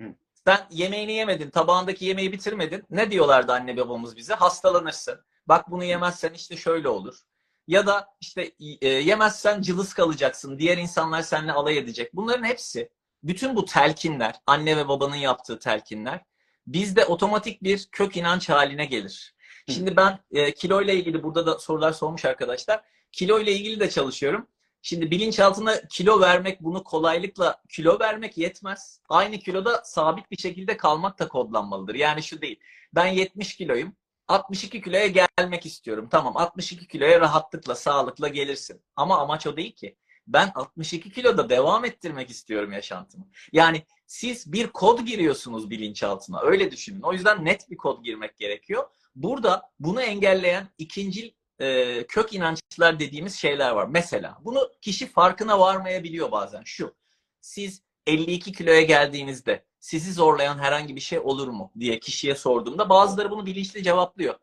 Hı. 0.02 0.08
sen 0.46 0.66
yemeğini 0.70 1.12
yemedin, 1.12 1.50
tabağındaki 1.50 2.04
yemeği 2.04 2.32
bitirmedin. 2.32 2.84
Ne 2.90 3.10
diyorlardı 3.10 3.52
anne 3.52 3.76
babamız 3.76 4.16
bize? 4.16 4.34
Hastalanırsın. 4.34 5.20
Bak 5.48 5.70
bunu 5.70 5.84
yemezsen 5.84 6.32
işte 6.32 6.56
şöyle 6.56 6.88
olur. 6.88 7.18
Ya 7.66 7.86
da 7.86 8.08
işte 8.20 8.52
e, 8.80 8.88
yemezsen 8.88 9.62
cılız 9.62 9.94
kalacaksın. 9.94 10.58
Diğer 10.58 10.78
insanlar 10.78 11.22
seninle 11.22 11.52
alay 11.52 11.78
edecek. 11.78 12.14
Bunların 12.14 12.44
hepsi, 12.44 12.90
bütün 13.22 13.56
bu 13.56 13.64
telkinler, 13.64 14.34
anne 14.46 14.76
ve 14.76 14.88
babanın 14.88 15.16
yaptığı 15.16 15.58
telkinler 15.58 16.20
bizde 16.66 17.04
otomatik 17.04 17.62
bir 17.62 17.88
kök 17.92 18.16
inanç 18.16 18.48
haline 18.48 18.84
gelir. 18.84 19.34
Şimdi 19.68 19.96
ben 19.96 20.18
e, 20.30 20.54
kilo 20.54 20.82
ile 20.82 20.94
ilgili 20.94 21.22
burada 21.22 21.46
da 21.46 21.58
sorular 21.58 21.92
sormuş 21.92 22.24
arkadaşlar. 22.24 22.82
Kilo 23.12 23.40
ile 23.40 23.52
ilgili 23.52 23.80
de 23.80 23.90
çalışıyorum. 23.90 24.48
Şimdi 24.82 25.10
bilinçaltına 25.10 25.80
kilo 25.90 26.20
vermek 26.20 26.60
bunu 26.60 26.84
kolaylıkla 26.84 27.62
kilo 27.68 27.98
vermek 28.00 28.38
yetmez. 28.38 29.00
Aynı 29.08 29.38
kiloda 29.38 29.82
sabit 29.84 30.30
bir 30.30 30.36
şekilde 30.36 30.76
kalmak 30.76 31.18
da 31.18 31.28
kodlanmalıdır. 31.28 31.94
Yani 31.94 32.22
şu 32.22 32.40
değil. 32.40 32.60
Ben 32.94 33.06
70 33.06 33.56
kiloyum. 33.56 33.96
62 34.28 34.82
kiloya 34.82 35.06
gelmek 35.06 35.66
istiyorum. 35.66 36.08
Tamam 36.10 36.36
62 36.36 36.88
kiloya 36.88 37.20
rahatlıkla, 37.20 37.74
sağlıkla 37.74 38.28
gelirsin. 38.28 38.82
Ama 38.96 39.18
amaç 39.18 39.46
o 39.46 39.56
değil 39.56 39.74
ki. 39.74 39.96
Ben 40.26 40.52
62 40.54 41.12
kiloda 41.12 41.48
devam 41.48 41.84
ettirmek 41.84 42.30
istiyorum 42.30 42.72
yaşantımı. 42.72 43.28
Yani 43.52 43.82
siz 44.06 44.52
bir 44.52 44.66
kod 44.66 45.00
giriyorsunuz 45.00 45.70
bilinçaltına. 45.70 46.40
Öyle 46.40 46.70
düşünün. 46.70 47.02
O 47.02 47.12
yüzden 47.12 47.44
net 47.44 47.70
bir 47.70 47.76
kod 47.76 48.04
girmek 48.04 48.36
gerekiyor. 48.36 48.84
Burada 49.16 49.70
bunu 49.80 50.02
engelleyen 50.02 50.68
ikinci 50.78 51.34
e, 51.58 52.06
kök 52.06 52.34
inançlar 52.34 53.00
dediğimiz 53.00 53.34
şeyler 53.34 53.70
var. 53.70 53.86
Mesela 53.86 54.38
bunu 54.40 54.70
kişi 54.82 55.06
farkına 55.06 55.60
varmayabiliyor 55.60 56.32
bazen. 56.32 56.62
Şu, 56.64 56.94
siz 57.40 57.82
52 58.06 58.52
kiloya 58.52 58.82
geldiğinizde 58.82 59.64
sizi 59.80 60.12
zorlayan 60.12 60.58
herhangi 60.58 60.96
bir 60.96 61.00
şey 61.00 61.18
olur 61.18 61.48
mu 61.48 61.72
diye 61.80 62.00
kişiye 62.00 62.34
sorduğumda 62.34 62.88
bazıları 62.88 63.30
bunu 63.30 63.46
bilinçli 63.46 63.82
cevaplıyor. 63.82 64.34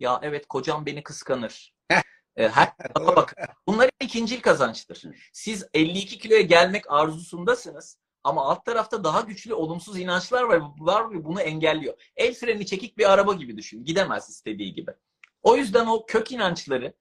Ya 0.00 0.20
evet 0.22 0.46
kocam 0.48 0.86
beni 0.86 1.02
kıskanır. 1.02 1.74
E, 2.36 2.48
her 2.48 2.72
bak. 3.00 3.36
Bunlar 3.66 3.90
ikincil 4.00 4.40
kazançtır. 4.40 5.02
Siz 5.32 5.66
52 5.74 6.18
kiloya 6.18 6.40
gelmek 6.40 6.90
arzusundasınız 6.92 7.98
ama 8.24 8.44
alt 8.44 8.64
tarafta 8.64 9.04
daha 9.04 9.20
güçlü 9.20 9.54
olumsuz 9.54 9.98
inançlar 9.98 10.42
var, 10.42 10.60
var 10.78 11.10
ve 11.10 11.24
bunu 11.24 11.40
engelliyor. 11.40 11.94
El 12.16 12.34
freni 12.34 12.66
çekik 12.66 12.98
bir 12.98 13.12
araba 13.12 13.32
gibi 13.34 13.56
düşün. 13.56 13.84
Gidemez 13.84 14.28
istediği 14.28 14.74
gibi. 14.74 14.90
O 15.42 15.56
yüzden 15.56 15.86
o 15.86 16.06
kök 16.06 16.32
inançları 16.32 16.94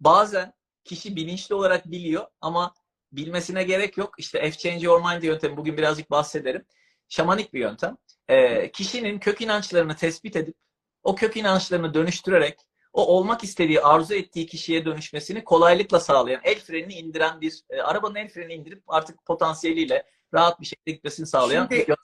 bazen 0.00 0.52
kişi 0.84 1.16
bilinçli 1.16 1.54
olarak 1.54 1.90
biliyor 1.90 2.26
ama 2.40 2.74
bilmesine 3.12 3.62
gerek 3.62 3.96
yok. 3.96 4.14
İşte 4.18 4.50
F-Change 4.50 4.86
Your 4.86 5.12
Mind 5.12 5.22
yöntemi 5.22 5.56
bugün 5.56 5.76
birazcık 5.76 6.10
bahsederim. 6.10 6.64
Şamanik 7.08 7.54
bir 7.54 7.60
yöntem. 7.60 7.96
Ee, 8.28 8.72
kişinin 8.72 9.18
kök 9.18 9.40
inançlarını 9.40 9.96
tespit 9.96 10.36
edip 10.36 10.56
o 11.02 11.14
kök 11.14 11.36
inançlarını 11.36 11.94
dönüştürerek 11.94 12.58
o 12.92 13.06
olmak 13.06 13.44
istediği, 13.44 13.80
arzu 13.80 14.14
ettiği 14.14 14.46
kişiye 14.46 14.84
dönüşmesini 14.84 15.44
kolaylıkla 15.44 16.00
sağlayan, 16.00 16.40
el 16.44 16.60
frenini 16.60 16.94
indiren 16.94 17.40
bir, 17.40 17.62
e, 17.70 17.80
arabanın 17.80 18.14
el 18.14 18.28
frenini 18.28 18.54
indirip 18.54 18.82
artık 18.86 19.24
potansiyeliyle 19.26 20.04
rahat 20.34 20.60
bir 20.60 20.66
şekilde 20.66 20.90
gitmesini 20.92 21.26
sağlayan 21.26 21.68
Şimdi- 21.70 21.94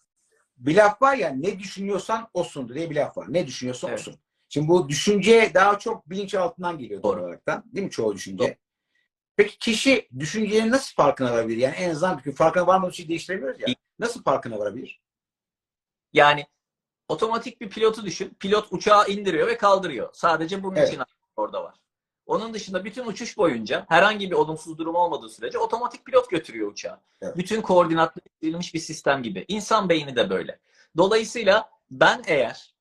bir 0.57 0.77
laf 0.77 1.03
var 1.03 1.17
ya 1.17 1.29
ne 1.31 1.59
düşünüyorsan 1.59 2.29
osundur 2.35 2.75
diye 2.75 2.91
bir 2.91 2.97
laf 2.97 3.17
var. 3.17 3.27
Ne 3.29 3.47
düşünüyorsan 3.47 3.89
Evet. 3.91 4.01
osun. 4.01 4.17
Şimdi 4.49 4.69
bu 4.69 4.89
düşünce 4.89 5.51
daha 5.55 5.79
çok 5.79 6.11
bilinçaltından 6.11 6.79
geliyor 6.79 7.03
doğru 7.03 7.13
Doğru. 7.17 7.25
olarak 7.25 7.47
da. 7.47 7.63
Değil 7.67 7.85
mi 7.85 7.91
çoğu 7.91 8.15
düşünce? 8.15 8.45
Doğru. 8.45 8.55
Peki 9.37 9.59
kişi 9.59 10.09
düşüncenin 10.19 10.71
nasıl 10.71 10.95
farkına 10.95 11.33
varabilir? 11.33 11.57
Yani 11.59 11.75
en 11.75 11.91
azından 11.91 12.17
çünkü 12.17 12.33
farkına 12.33 12.67
varmadığı 12.67 12.93
için 12.93 13.09
değiştiremiyoruz 13.09 13.61
ya. 13.61 13.67
Nasıl 13.99 14.23
farkına 14.23 14.59
varabilir? 14.59 15.03
Yani 16.13 16.47
otomatik 17.09 17.61
bir 17.61 17.71
pilotu 17.71 18.05
düşün. 18.05 18.37
Pilot 18.41 18.67
uçağı 18.71 19.09
indiriyor 19.09 19.47
ve 19.47 19.57
kaldırıyor. 19.59 20.11
Sadece 20.13 20.63
bunun 20.63 20.77
Evet. 20.77 20.89
için 20.93 21.03
orada 21.37 21.65
var. 21.65 21.75
Onun 22.27 22.55
dışında 22.55 22.85
bütün 22.85 23.07
uçuş 23.07 23.37
boyunca 23.37 23.87
herhangi 23.89 24.31
bir 24.31 24.37
olumsuz 24.37 24.79
durum 24.79 24.95
olmadığı 24.95 25.29
sürece 25.29 25.59
otomatik 25.59 26.05
pilot 26.05 26.31
götürüyor 26.31 26.73
uçağı. 26.73 27.01
Evet. 27.23 27.37
Bütün 27.37 27.63
koordinatlı 27.63 28.21
verilmiş 28.43 28.75
bir 28.75 28.79
sistem 28.79 29.23
gibi. 29.23 29.45
İnsan 29.49 29.89
beyni 29.89 30.17
de 30.17 30.31
böyle. 30.31 30.59
Dolayısıyla 30.97 31.71
ben 31.91 32.23
eğer 32.27 32.75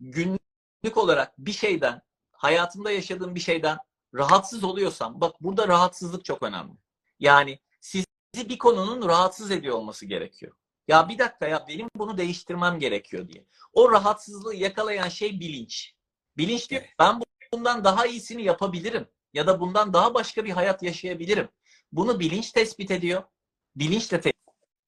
günlük 0.00 0.96
olarak 0.96 1.38
bir 1.38 1.52
şeyden, 1.52 2.02
hayatımda 2.32 2.90
yaşadığım 2.90 3.34
bir 3.34 3.40
şeyden 3.40 3.78
rahatsız 4.14 4.64
oluyorsam, 4.64 5.20
bak 5.20 5.42
burada 5.42 5.68
rahatsızlık 5.68 6.24
çok 6.24 6.42
önemli. 6.42 6.72
Yani 7.20 7.58
sizi 7.80 8.06
bir 8.36 8.58
konunun 8.58 9.08
rahatsız 9.08 9.50
ediyor 9.50 9.76
olması 9.76 10.06
gerekiyor. 10.06 10.52
Ya 10.88 11.08
bir 11.08 11.18
dakika 11.18 11.46
ya 11.46 11.64
benim 11.68 11.88
bunu 11.96 12.18
değiştirmem 12.18 12.78
gerekiyor 12.78 13.28
diye. 13.28 13.44
O 13.72 13.92
rahatsızlığı 13.92 14.54
yakalayan 14.54 15.08
şey 15.08 15.40
bilinç. 15.40 15.94
Bilinç 16.36 16.70
diyor 16.70 16.82
ben 16.98 17.20
bu- 17.20 17.23
bundan 17.54 17.84
daha 17.84 18.06
iyisini 18.06 18.42
yapabilirim. 18.42 19.06
Ya 19.34 19.46
da 19.46 19.60
bundan 19.60 19.92
daha 19.92 20.14
başka 20.14 20.44
bir 20.44 20.50
hayat 20.50 20.82
yaşayabilirim. 20.82 21.48
Bunu 21.92 22.20
bilinç 22.20 22.52
tespit 22.52 22.90
ediyor. 22.90 23.22
Bilinçle 23.76 24.20
te- 24.20 24.32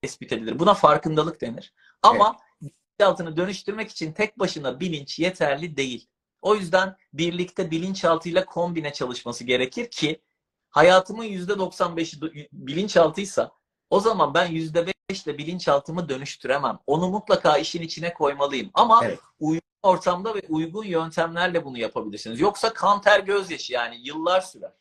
tespit 0.03 0.33
edilir. 0.33 0.59
Buna 0.59 0.75
farkındalık 0.75 1.41
denir. 1.41 1.75
Ama 2.03 2.37
bilinçaltını 2.63 3.37
dönüştürmek 3.37 3.91
için 3.91 4.13
tek 4.13 4.39
başına 4.39 4.81
bilinç 4.81 5.19
yeterli 5.19 5.77
değil. 5.77 6.07
O 6.43 6.55
yüzden 6.55 6.97
birlikte 7.13 7.71
bilinçaltıyla 7.71 8.45
kombine 8.45 8.93
çalışması 8.93 9.45
gerekir 9.45 9.91
ki 9.91 10.23
hayatımın 10.71 11.25
%95'i 11.25 12.21
du- 12.21 12.49
bilinçaltıysa 12.53 13.53
o 13.91 14.01
zaman 14.01 14.35
ben 14.35 14.53
%5'le 14.53 15.39
bilinçaltımı 15.39 16.09
dönüştüremem. 16.09 16.79
Onu 16.87 17.09
mutlaka 17.09 17.59
işin 17.59 17.83
içine 17.83 18.15
koymalıyım. 18.15 18.71
Ama 18.75 19.01
Evet. 19.05 19.19
uygun 19.41 19.66
ortamda 19.87 20.35
ve 20.35 20.42
uygun 20.49 20.85
yöntemlerle 20.85 21.64
bunu 21.64 21.79
yapabilirsiniz. 21.79 22.40
Yoksa 22.40 22.72
kan 22.72 23.01
ter 23.01 23.20
gözyaşı 23.20 23.72
yani 23.72 23.96
yıllar 24.07 24.40
sürer. 24.40 24.72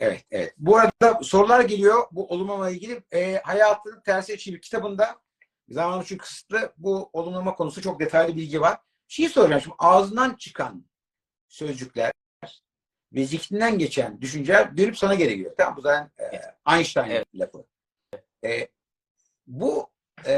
Evet, 0.00 0.24
evet. 0.30 0.54
Bu 0.58 0.76
arada 0.76 1.20
sorular 1.22 1.60
geliyor 1.60 2.06
bu 2.12 2.26
olumlama 2.26 2.70
ilgili. 2.70 3.02
E, 3.12 3.40
Hayatın 3.44 4.00
Tersi 4.00 4.38
Çivir 4.38 4.60
kitabında 4.60 5.16
zamanım 5.68 6.02
için 6.02 6.18
kısıtlı 6.18 6.72
bu 6.76 7.10
olumlama 7.12 7.54
konusu 7.54 7.82
çok 7.82 8.00
detaylı 8.00 8.36
bilgi 8.36 8.60
var. 8.60 8.78
Şeyi 9.08 9.28
soracağım 9.28 9.62
şimdi 9.62 9.76
ağzından 9.78 10.34
çıkan 10.34 10.86
sözcükler 11.48 12.12
ve 13.12 13.24
zihninden 13.24 13.78
geçen 13.78 14.20
düşünceler 14.20 14.76
dönüp 14.76 14.98
sana 14.98 15.14
geri 15.14 15.28
geliyor. 15.28 15.54
Tamam 15.58 15.76
bu 15.76 15.80
zaten 15.80 16.10
e, 16.18 16.40
Einstein 16.74 17.10
Evet. 17.10 17.26
lafı. 17.34 17.64
E, 18.44 18.68
bu 19.46 19.90
e, 20.26 20.32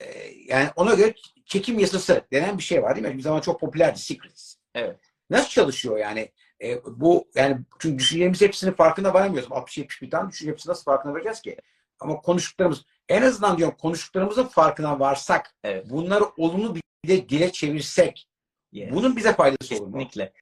e, 0.00 0.30
yani 0.46 0.70
ona 0.76 0.94
göre 0.94 1.14
çekim 1.52 1.78
yasası 1.78 2.22
denen 2.32 2.58
bir 2.58 2.62
şey 2.62 2.82
var 2.82 2.96
değil 2.96 3.06
mi? 3.06 3.16
Bir 3.18 3.22
zaman 3.22 3.40
çok 3.40 3.60
popülerdi 3.60 3.98
Secrets. 3.98 4.54
Evet. 4.74 5.00
Nasıl 5.30 5.48
çalışıyor 5.48 5.98
yani? 5.98 6.32
E, 6.62 6.84
bu 6.84 7.28
yani 7.34 7.58
çünkü 7.78 7.98
düşüncelerimiz 7.98 8.40
hepsinin 8.40 8.72
farkında 8.72 9.14
varamıyoruz. 9.14 9.50
60-70 9.50 10.02
bir 10.02 10.10
tane 10.10 10.30
düşünce 10.30 10.52
hepsinin 10.52 10.70
nasıl 10.70 10.84
farkına 10.84 11.12
varacağız 11.12 11.40
ki? 11.42 11.56
Ama 12.00 12.16
konuştuklarımız 12.20 12.84
en 13.08 13.22
azından 13.22 13.58
diyorum 13.58 13.76
konuştuklarımızın 13.80 14.44
farkına 14.44 15.00
varsak 15.00 15.54
Evet. 15.64 15.90
bunları 15.90 16.24
olumlu 16.36 16.74
bir 16.74 16.82
de 17.08 17.28
dile 17.28 17.52
çevirsek 17.52 18.28
Yes. 18.72 18.90
bunun 18.92 19.16
bize 19.16 19.32
faydası 19.32 19.74
olur 19.74 19.86
mu? 19.86 19.92
Kesinlikle. 19.92 20.32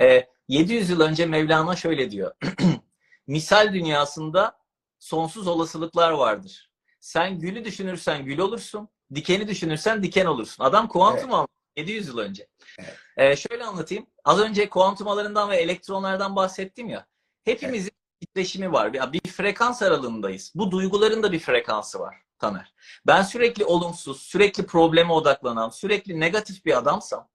Ee, 0.00 0.26
700 0.48 0.90
yıl 0.90 1.00
önce 1.00 1.26
Mevlana 1.26 1.76
şöyle 1.76 2.10
diyor. 2.10 2.34
Misal 3.26 3.72
dünyasında 3.74 4.58
sonsuz 4.98 5.46
olasılıklar 5.46 6.10
vardır. 6.10 6.70
Sen 7.00 7.38
gülü 7.38 7.64
düşünürsen 7.64 8.24
gül 8.24 8.38
olursun, 8.38 8.88
dikeni 9.14 9.48
düşünürsen 9.48 10.02
diken 10.02 10.26
olursun. 10.26 10.64
Adam 10.64 10.88
kuantum 10.88 11.24
Evet. 11.24 11.34
almış 11.34 11.50
700 11.76 12.08
yıl 12.08 12.18
önce. 12.18 12.46
Evet. 12.78 12.96
Ee, 13.16 13.36
şöyle 13.36 13.64
anlatayım. 13.64 14.06
Az 14.24 14.40
önce 14.40 14.68
kuantum 14.68 15.08
alanından 15.08 15.50
ve 15.50 15.56
elektronlardan 15.56 16.36
bahsettim 16.36 16.88
ya. 16.88 17.06
Hepimizin 17.44 17.92
titreşimi 18.20 18.72
var. 18.72 18.92
Bir, 18.92 19.12
bir 19.12 19.30
frekans 19.30 19.82
aralığındayız. 19.82 20.52
Bu 20.54 20.70
duyguların 20.70 21.22
da 21.22 21.32
bir 21.32 21.38
frekansı 21.38 22.00
var 22.00 22.16
Taner. 22.38 22.74
Ben 23.06 23.22
sürekli 23.22 23.64
olumsuz, 23.64 24.22
sürekli 24.22 24.66
probleme 24.66 25.12
odaklanan, 25.12 25.68
sürekli 25.68 26.20
negatif 26.20 26.64
bir 26.64 26.78
adamsam 26.78 27.28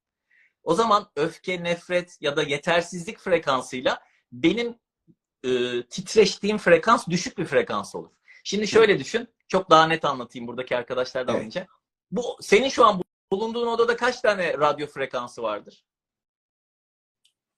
o 0.64 0.74
zaman 0.74 1.12
öfke, 1.16 1.64
nefret 1.64 2.18
ya 2.22 2.38
da 2.38 2.44
yetersizlik 2.44 3.20
frekansıyla 3.20 4.00
benim 4.32 4.76
e, 5.44 5.50
titreştiğim 5.84 6.58
frekans 6.58 7.08
düşük 7.08 7.38
bir 7.38 7.46
frekans 7.46 7.96
olur. 7.96 8.10
Şimdi 8.44 8.68
şöyle 8.68 9.00
düşün. 9.00 9.28
Çok 9.50 9.70
daha 9.70 9.88
net 9.88 10.06
anlatayım 10.06 10.48
buradaki 10.48 10.78
arkadaşlar 10.78 11.28
da 11.28 11.32
Evet. 11.32 11.46
önce. 11.46 11.68
Bu 12.12 12.38
senin 12.42 12.70
şu 12.70 12.86
an 12.86 13.02
bulunduğun 13.32 13.68
odada 13.68 13.98
kaç 13.98 14.22
tane 14.22 14.54
radyo 14.54 14.88
frekansı 14.88 15.44
vardır? 15.44 15.86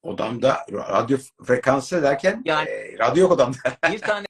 Odamda 0.02 0.66
radyo 0.72 1.18
frekansı 1.46 2.04
derken 2.04 2.42
Yani- 2.46 2.70
e, 2.70 2.98
radyo 2.98 3.22
yok 3.22 3.32
odamda. 3.32 3.58
Bir 3.92 4.00
tane 4.02 4.26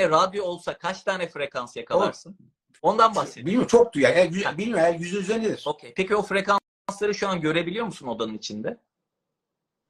radyo 0.00 0.44
olsa 0.44 0.78
kaç 0.78 1.02
tane 1.02 1.28
frekans 1.28 1.76
yakalarsın? 1.76 2.38
Ondan 2.82 3.14
bahsediyorum. 3.14 3.46
Bilmiyorum 3.46 3.68
çok 3.68 3.92
duyar. 3.94 4.16
Yani, 4.16 4.34
yüz- 4.34 4.58
bilmiyorum 4.58 4.84
yani 4.84 5.02
yüzün 5.02 5.20
üzerindedir. 5.20 5.62
Okey. 5.66 5.94
Peki 5.96 6.16
o 6.16 6.22
frekansları 6.22 7.14
şu 7.14 7.28
an 7.28 7.40
görebiliyor 7.40 7.86
musun 7.86 8.06
odanın 8.06 8.34
içinde? 8.34 8.80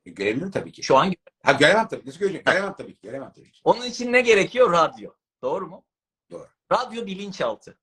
Görebilirim 0.05 0.51
tabii 0.51 0.73
ki. 0.73 0.83
Şu 0.83 0.97
an 0.97 1.15
Ha 1.43 1.53
göremem 1.53 1.89
tabii. 1.89 2.07
Nasıl 2.07 2.19
göreceğim? 2.19 2.45
Göremem 2.47 2.75
tabii 2.79 2.95
ki. 2.95 3.01
Göremem 3.03 3.33
tabii 3.33 3.53
ki. 3.53 3.61
Onun 3.65 3.83
için 3.85 4.13
ne 4.13 4.21
gerekiyor? 4.21 4.73
Radyo. 4.73 5.11
Doğru 5.43 5.67
mu? 5.67 5.85
Radyo 6.73 7.07
bilinçaltı. 7.07 7.79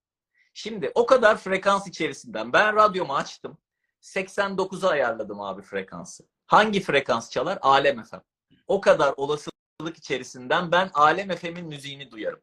Şimdi 0.54 0.92
o 0.96 1.06
kadar 1.06 1.38
frekans 1.38 1.88
içerisinden 1.88 2.54
ben 2.54 2.76
radyomu 2.76 3.16
açtım. 3.16 3.58
89'a 4.02 4.90
ayarladım 4.90 5.42
abi 5.42 5.62
frekansı. 5.62 6.24
Hangi 6.48 6.82
frekans 6.82 7.30
çalar? 7.30 7.60
Alem 7.62 8.04
FM. 8.04 8.16
O 8.68 8.82
kadar 8.82 9.14
olasılık 9.18 9.98
içerisinden 9.98 10.72
ben 10.72 10.90
Alem 10.94 11.36
FM'in 11.36 11.66
müziğini 11.66 12.12
duyarım. 12.12 12.42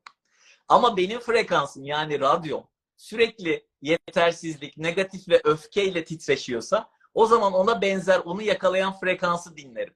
Ama 0.68 0.96
benim 0.96 1.20
frekansım 1.20 1.84
yani 1.84 2.20
radyom 2.20 2.68
sürekli 2.96 3.66
yetersizlik, 3.82 4.76
negatif 4.76 5.28
ve 5.28 5.40
öfkeyle 5.44 6.04
titreşiyorsa 6.04 6.90
o 7.14 7.26
zaman 7.26 7.52
ona 7.52 7.80
benzer, 7.82 8.18
onu 8.18 8.42
yakalayan 8.42 8.92
frekansı 8.92 9.56
dinlerim. 9.56 9.94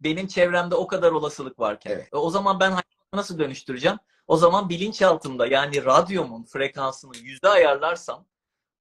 Benim 0.00 0.26
çevremde 0.26 0.74
o 0.74 0.86
kadar 0.86 1.12
olasılık 1.12 1.58
varken. 1.58 1.90
Evet. 1.90 2.08
E, 2.12 2.16
O 2.16 2.30
zaman 2.30 2.60
ben 2.60 2.78
nasıl 3.12 3.38
dönüştüreceğim? 3.38 3.98
O 4.26 4.36
zaman 4.36 4.68
bilinçaltımda 4.68 5.46
yani 5.46 5.84
radyomun 5.84 6.44
frekansını 6.44 7.16
yüzde 7.16 7.48
ayarlarsam 7.48 8.26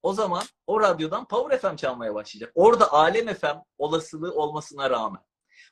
o 0.03 0.13
zaman 0.13 0.43
o 0.67 0.81
radyodan 0.81 1.27
Power 1.27 1.59
FM 1.59 1.75
çalmaya 1.75 2.15
başlayacak. 2.15 2.51
Orada 2.55 2.93
Alem 2.93 3.33
FM 3.33 3.57
olasılığı 3.77 4.33
olmasına 4.33 4.89
rağmen. 4.89 5.21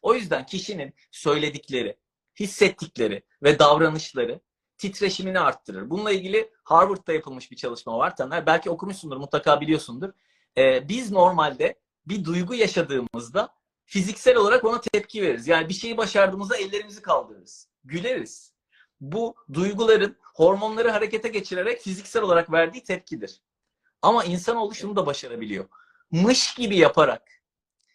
O 0.02 0.14
yüzden 0.14 0.46
kişinin 0.46 0.94
söyledikleri, 1.12 1.98
hissettikleri 2.40 3.24
ve 3.44 3.60
davranışları 3.60 4.42
titreşimini 4.78 5.40
arttırır. 5.40 5.90
Bununla 5.90 6.12
ilgili 6.12 6.52
Harvard'da 6.64 7.14
yapılmış 7.14 7.52
bir 7.52 7.56
çalışma 7.56 7.98
var 7.98 8.16
Taner. 8.16 8.46
Belki 8.46 8.70
okumuşsundur, 8.70 9.18
mutlaka 9.18 9.62
biliyorsundur. 9.62 10.10
Ee, 10.58 10.90
biz 10.90 11.12
normalde 11.12 11.80
bir 12.06 12.26
duygu 12.26 12.56
yaşadığımızda 12.56 13.54
fiziksel 13.86 14.38
olarak 14.38 14.64
ona 14.64 14.82
tepki 14.82 15.22
veririz. 15.22 15.48
Yani 15.48 15.70
bir 15.70 15.74
şeyi 15.74 15.98
başardığımızda 15.98 16.58
ellerimizi 16.58 17.02
kaldırırız. 17.02 17.73
Güleriz. 17.84 18.54
Bu 19.02 19.36
duyguların 19.54 20.18
hormonları 20.36 20.90
harekete 20.90 21.28
geçirerek 21.30 21.82
fiziksel 21.82 22.24
olarak 22.24 22.52
verdiği 22.52 22.84
tepkidir. 22.84 23.42
Ama 24.02 24.24
insanoğlu 24.24 24.76
şunu 24.76 24.96
da 24.96 25.06
başarabiliyor. 25.06 25.70
Mış 26.12 26.54
gibi 26.54 26.78
yaparak. 26.78 27.44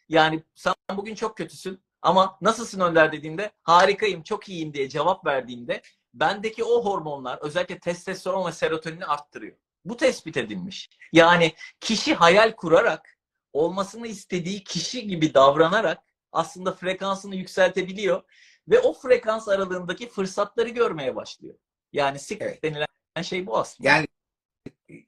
Yani 0.09 0.43
sen 0.55 0.75
bugün 0.97 1.15
çok 1.15 1.37
kötüsün 1.37 1.83
ama 2.03 2.39
nasılsın 2.41 2.81
Önder 2.81 3.13
dediğinde 3.13 3.51
harikayım, 3.63 4.23
çok 4.23 4.49
iyiyim 4.49 4.75
diye 4.75 4.89
cevap 4.89 5.27
verdiğinde 5.27 5.83
bendeki 6.15 6.65
o 6.65 6.85
hormonlar 6.85 7.39
özellikle 7.39 7.79
testosteron 7.79 8.47
ve 8.47 8.53
serotonini 8.53 9.07
arttırıyor. 9.07 9.57
Bu 9.85 9.97
tespit 9.97 10.37
edilmiş. 10.37 10.91
Yani 11.13 11.53
kişi 11.81 12.15
hayal 12.15 12.53
kurarak 12.53 13.19
olmasını 13.53 14.07
istediği 14.07 14.65
kişi 14.65 15.07
gibi 15.07 15.35
davranarak 15.35 16.03
aslında 16.33 16.73
frekansını 16.73 17.35
yükseltebiliyor 17.35 18.23
ve 18.69 18.81
o 18.81 18.93
frekans 18.93 19.49
aralığındaki 19.49 20.09
fırsatları 20.09 20.69
görmeye 20.69 21.17
başlıyor. 21.17 21.55
Yani 21.93 22.19
secret 22.19 22.49
Evet. 22.49 22.63
denilen 22.63 23.23
şey 23.23 23.47
bu 23.47 23.59
aslında. 23.59 23.89
Yani 23.89 24.07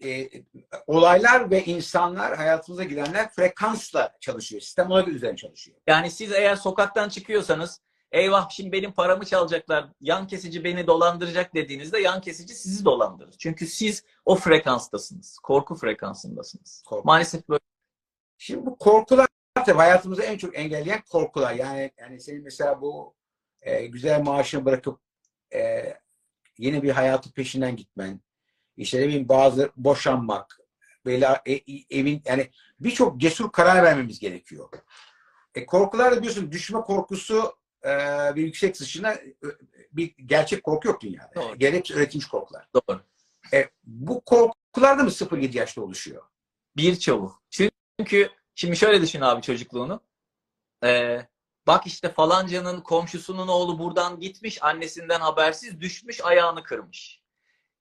e, 0.04 0.30
olaylar 0.86 1.50
ve 1.50 1.64
insanlar 1.64 2.36
hayatımıza 2.36 2.84
girenler 2.84 3.30
frekansla 3.30 4.16
çalışıyor. 4.20 4.62
Sistem 4.62 4.90
ona 4.90 5.00
göre 5.00 5.14
üzerine 5.14 5.36
çalışıyor. 5.36 5.78
Yani 5.86 6.10
siz 6.10 6.32
eğer 6.32 6.56
sokaktan 6.56 7.08
çıkıyorsanız 7.08 7.80
eyvah 8.12 8.50
şimdi 8.50 8.72
benim 8.72 8.92
paramı 8.92 9.24
çalacaklar, 9.24 9.88
yan 10.00 10.26
kesici 10.26 10.64
beni 10.64 10.86
dolandıracak 10.86 11.54
dediğinizde 11.54 12.00
yan 12.00 12.20
kesici 12.20 12.54
sizi 12.54 12.84
dolandırır. 12.84 13.34
Çünkü 13.38 13.66
siz 13.66 14.04
o 14.24 14.34
frekanstasınız. 14.36 15.38
Korku 15.38 15.74
frekansındasınız. 15.74 16.82
Korku. 16.86 17.06
Maalesef 17.06 17.48
böyle. 17.48 17.60
Şimdi 18.38 18.66
bu 18.66 18.78
korkular 18.78 19.26
hayatımızı 19.76 20.22
en 20.22 20.38
çok 20.38 20.58
engelleyen 20.58 21.02
korkular. 21.10 21.54
Yani 21.54 21.90
yani 21.98 22.20
senin 22.20 22.42
mesela 22.42 22.80
bu 22.80 23.14
e, 23.62 23.86
güzel 23.86 24.22
maaşını 24.22 24.64
bırakıp 24.64 25.00
e, 25.54 25.92
yeni 26.58 26.82
bir 26.82 26.90
hayatın 26.90 27.30
peşinden 27.30 27.76
gitmen, 27.76 28.20
işte 28.76 29.00
ne 29.00 29.06
bileyim 29.08 29.28
bazı 29.28 29.70
boşanmak, 29.76 30.60
böyle 31.04 31.26
e- 31.46 31.52
e- 31.52 31.84
evin 31.90 32.22
yani 32.24 32.50
birçok 32.80 33.20
cesur 33.20 33.52
karar 33.52 33.82
vermemiz 33.82 34.18
gerekiyor. 34.18 34.68
E, 35.54 35.66
korkular 35.66 36.12
da 36.12 36.18
biliyorsun 36.18 36.52
düşme 36.52 36.80
korkusu 36.80 37.56
e, 37.82 37.90
ve 38.34 38.40
yüksek 38.40 38.80
dışında 38.80 39.14
e, 39.14 39.34
bir 39.92 40.14
gerçek 40.26 40.64
korku 40.64 40.88
yok 40.88 41.00
dünyada. 41.00 41.34
Doğru. 41.34 41.58
Gerek 41.58 41.90
üretilmiş 41.90 42.26
korkular. 42.28 42.68
Doğru. 42.74 43.00
E, 43.52 43.70
bu 43.84 44.20
korkular 44.20 44.98
da 44.98 45.02
mı 45.02 45.10
0-7 45.10 45.56
yaşta 45.56 45.82
oluşuyor? 45.82 46.22
Birçoğu. 46.76 47.34
Çünkü 47.50 48.30
şimdi 48.54 48.76
şöyle 48.76 49.02
düşün 49.02 49.20
abi 49.20 49.42
çocukluğunu. 49.42 50.00
Ee, 50.84 51.26
bak 51.70 51.86
işte 51.86 52.08
falancanın 52.08 52.80
komşusunun 52.80 53.48
oğlu 53.48 53.78
buradan 53.78 54.20
gitmiş, 54.20 54.62
annesinden 54.62 55.20
habersiz 55.20 55.80
düşmüş, 55.80 56.24
ayağını 56.24 56.62
kırmış. 56.62 57.22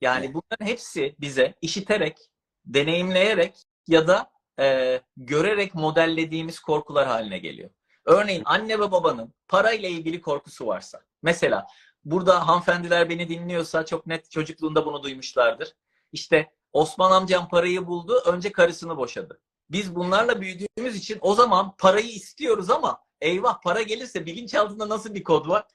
Yani 0.01 0.25
Evet. 0.25 0.35
bunların 0.35 0.65
hepsi 0.71 1.15
bize 1.19 1.55
işiterek, 1.61 2.17
deneyimleyerek 2.65 3.63
ya 3.87 4.07
da 4.07 4.31
e, 4.59 5.01
görerek 5.17 5.75
modellediğimiz 5.75 6.59
korkular 6.59 7.07
haline 7.07 7.39
geliyor. 7.39 7.69
Örneğin 8.05 8.41
anne 8.45 8.79
ve 8.79 8.91
babanın 8.91 9.33
parayla 9.47 9.89
ilgili 9.89 10.21
korkusu 10.21 10.67
varsa. 10.67 11.01
Mesela 11.21 11.67
burada 12.05 12.47
hanımefendiler 12.47 13.09
beni 13.09 13.29
dinliyorsa 13.29 13.85
çok 13.85 14.07
net 14.07 14.31
çocukluğunda 14.31 14.85
bunu 14.85 15.03
duymuşlardır. 15.03 15.73
İşte 16.11 16.51
Osman 16.73 17.11
amcam 17.11 17.49
parayı 17.49 17.87
buldu. 17.87 18.21
Önce 18.25 18.51
karısını 18.51 18.97
boşadı. 18.97 19.41
Biz 19.69 19.95
bunlarla 19.95 20.41
büyüdüğümüz 20.41 20.95
için 20.95 21.17
o 21.21 21.35
zaman 21.35 21.75
parayı 21.77 22.09
istiyoruz 22.09 22.69
ama 22.69 23.08
eyvah 23.21 23.61
para 23.61 23.81
gelirse 23.81 24.25
bilinçaltında 24.25 24.89
nasıl 24.89 25.13
bir 25.13 25.23
kod 25.23 25.47
var? 25.47 25.67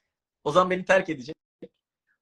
O 0.44 0.52
zaman 0.52 0.70
beni 0.70 0.85
terk 0.85 1.09
edecek. 1.09 1.37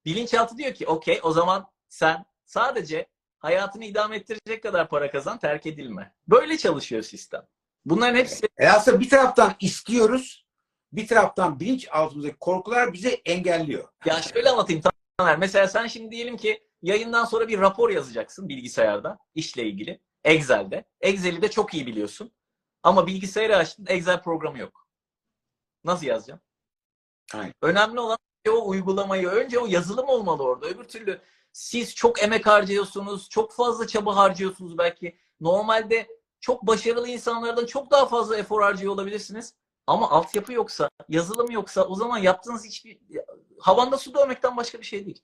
Bilinçaltı 0.05 0.57
diyor 0.59 0.75
ki 0.75 0.87
okey 0.87 1.21
o 1.23 1.33
zaman 1.33 1.67
sen 1.89 2.25
sadece 2.45 3.07
hayatını 3.39 3.85
idame 3.85 4.17
ettirecek 4.17 4.63
kadar 4.63 4.89
para 4.89 5.11
kazan 5.11 5.39
terk 5.39 5.67
edilme. 5.67 6.15
Böyle 6.29 6.59
çalışıyor 6.59 7.03
sistem. 7.03 7.43
Bunların 7.85 8.19
hepsi 8.19 8.49
E 8.59 8.69
aslında 8.69 9.01
bir 9.01 9.09
taraftan 9.09 9.55
istiyoruz, 9.61 10.47
bir 10.93 11.07
taraftan 11.07 11.61
bilinç 11.61 11.89
altımızdaki 11.91 12.37
korkular 12.37 12.93
bizi 12.93 13.09
engelliyor. 13.25 13.89
Ya 14.05 14.23
şöyle 14.23 14.51
anlatayım 14.51 14.83
Taner. 15.19 15.39
Mesela 15.39 15.69
sen 15.69 15.87
şimdi 15.87 16.11
diyelim 16.11 16.37
ki 16.37 16.63
yayından 16.83 17.25
sonra 17.25 17.49
bir 17.49 17.59
rapor 17.59 17.91
yazacaksın 17.91 18.49
bilgisayarda 18.49 19.19
işle 19.35 19.65
ilgili. 19.65 20.01
Excel'de. 20.25 20.85
Excel'i 21.01 21.43
de 21.43 21.51
çok 21.51 21.75
iyi 21.75 21.87
biliyorsun. 21.87 22.33
Ama 22.83 23.07
bilgisayarı 23.07 23.57
açtın 23.57 23.87
Excel 23.89 24.23
programı 24.23 24.59
yok. 24.59 24.82
Nasıl 25.85 26.07
yazacaksın? 26.07 26.47
Aynen. 27.35 27.55
Önemli 27.63 28.01
olan 28.01 28.19
o 28.51 28.69
uygulamayı 28.69 29.29
önce 29.29 29.59
o 29.59 29.67
yazılım 29.67 30.09
olmalı 30.09 30.43
orada. 30.43 30.67
Öbür 30.67 30.85
türlü 30.85 31.21
siz 31.53 31.95
çok 31.95 32.23
emek 32.23 32.47
harcıyorsunuz, 32.47 33.29
çok 33.29 33.53
fazla 33.53 33.87
çaba 33.87 34.17
harcıyorsunuz 34.17 34.79
belki. 34.79 35.19
Normalde 35.41 36.07
çok 36.41 36.67
başarılı 36.67 37.09
insanlardan 37.09 37.67
çok 37.67 37.91
daha 37.91 38.07
fazla 38.07 38.37
efor 38.37 38.63
harcıyor 38.63 38.93
olabilirsiniz. 38.93 39.55
Ama 39.87 40.11
altyapı 40.11 40.53
yoksa, 40.53 40.89
yazılım 41.09 41.51
yoksa 41.51 41.85
o 41.85 41.95
zaman 41.95 42.19
yaptığınız 42.19 42.65
hiçbir 42.65 42.99
havanda 43.59 43.99
su 43.99 44.15
dövmekten 44.15 44.57
başka 44.57 44.79
bir 44.79 44.85
şey 44.85 45.07
değil. 45.07 45.23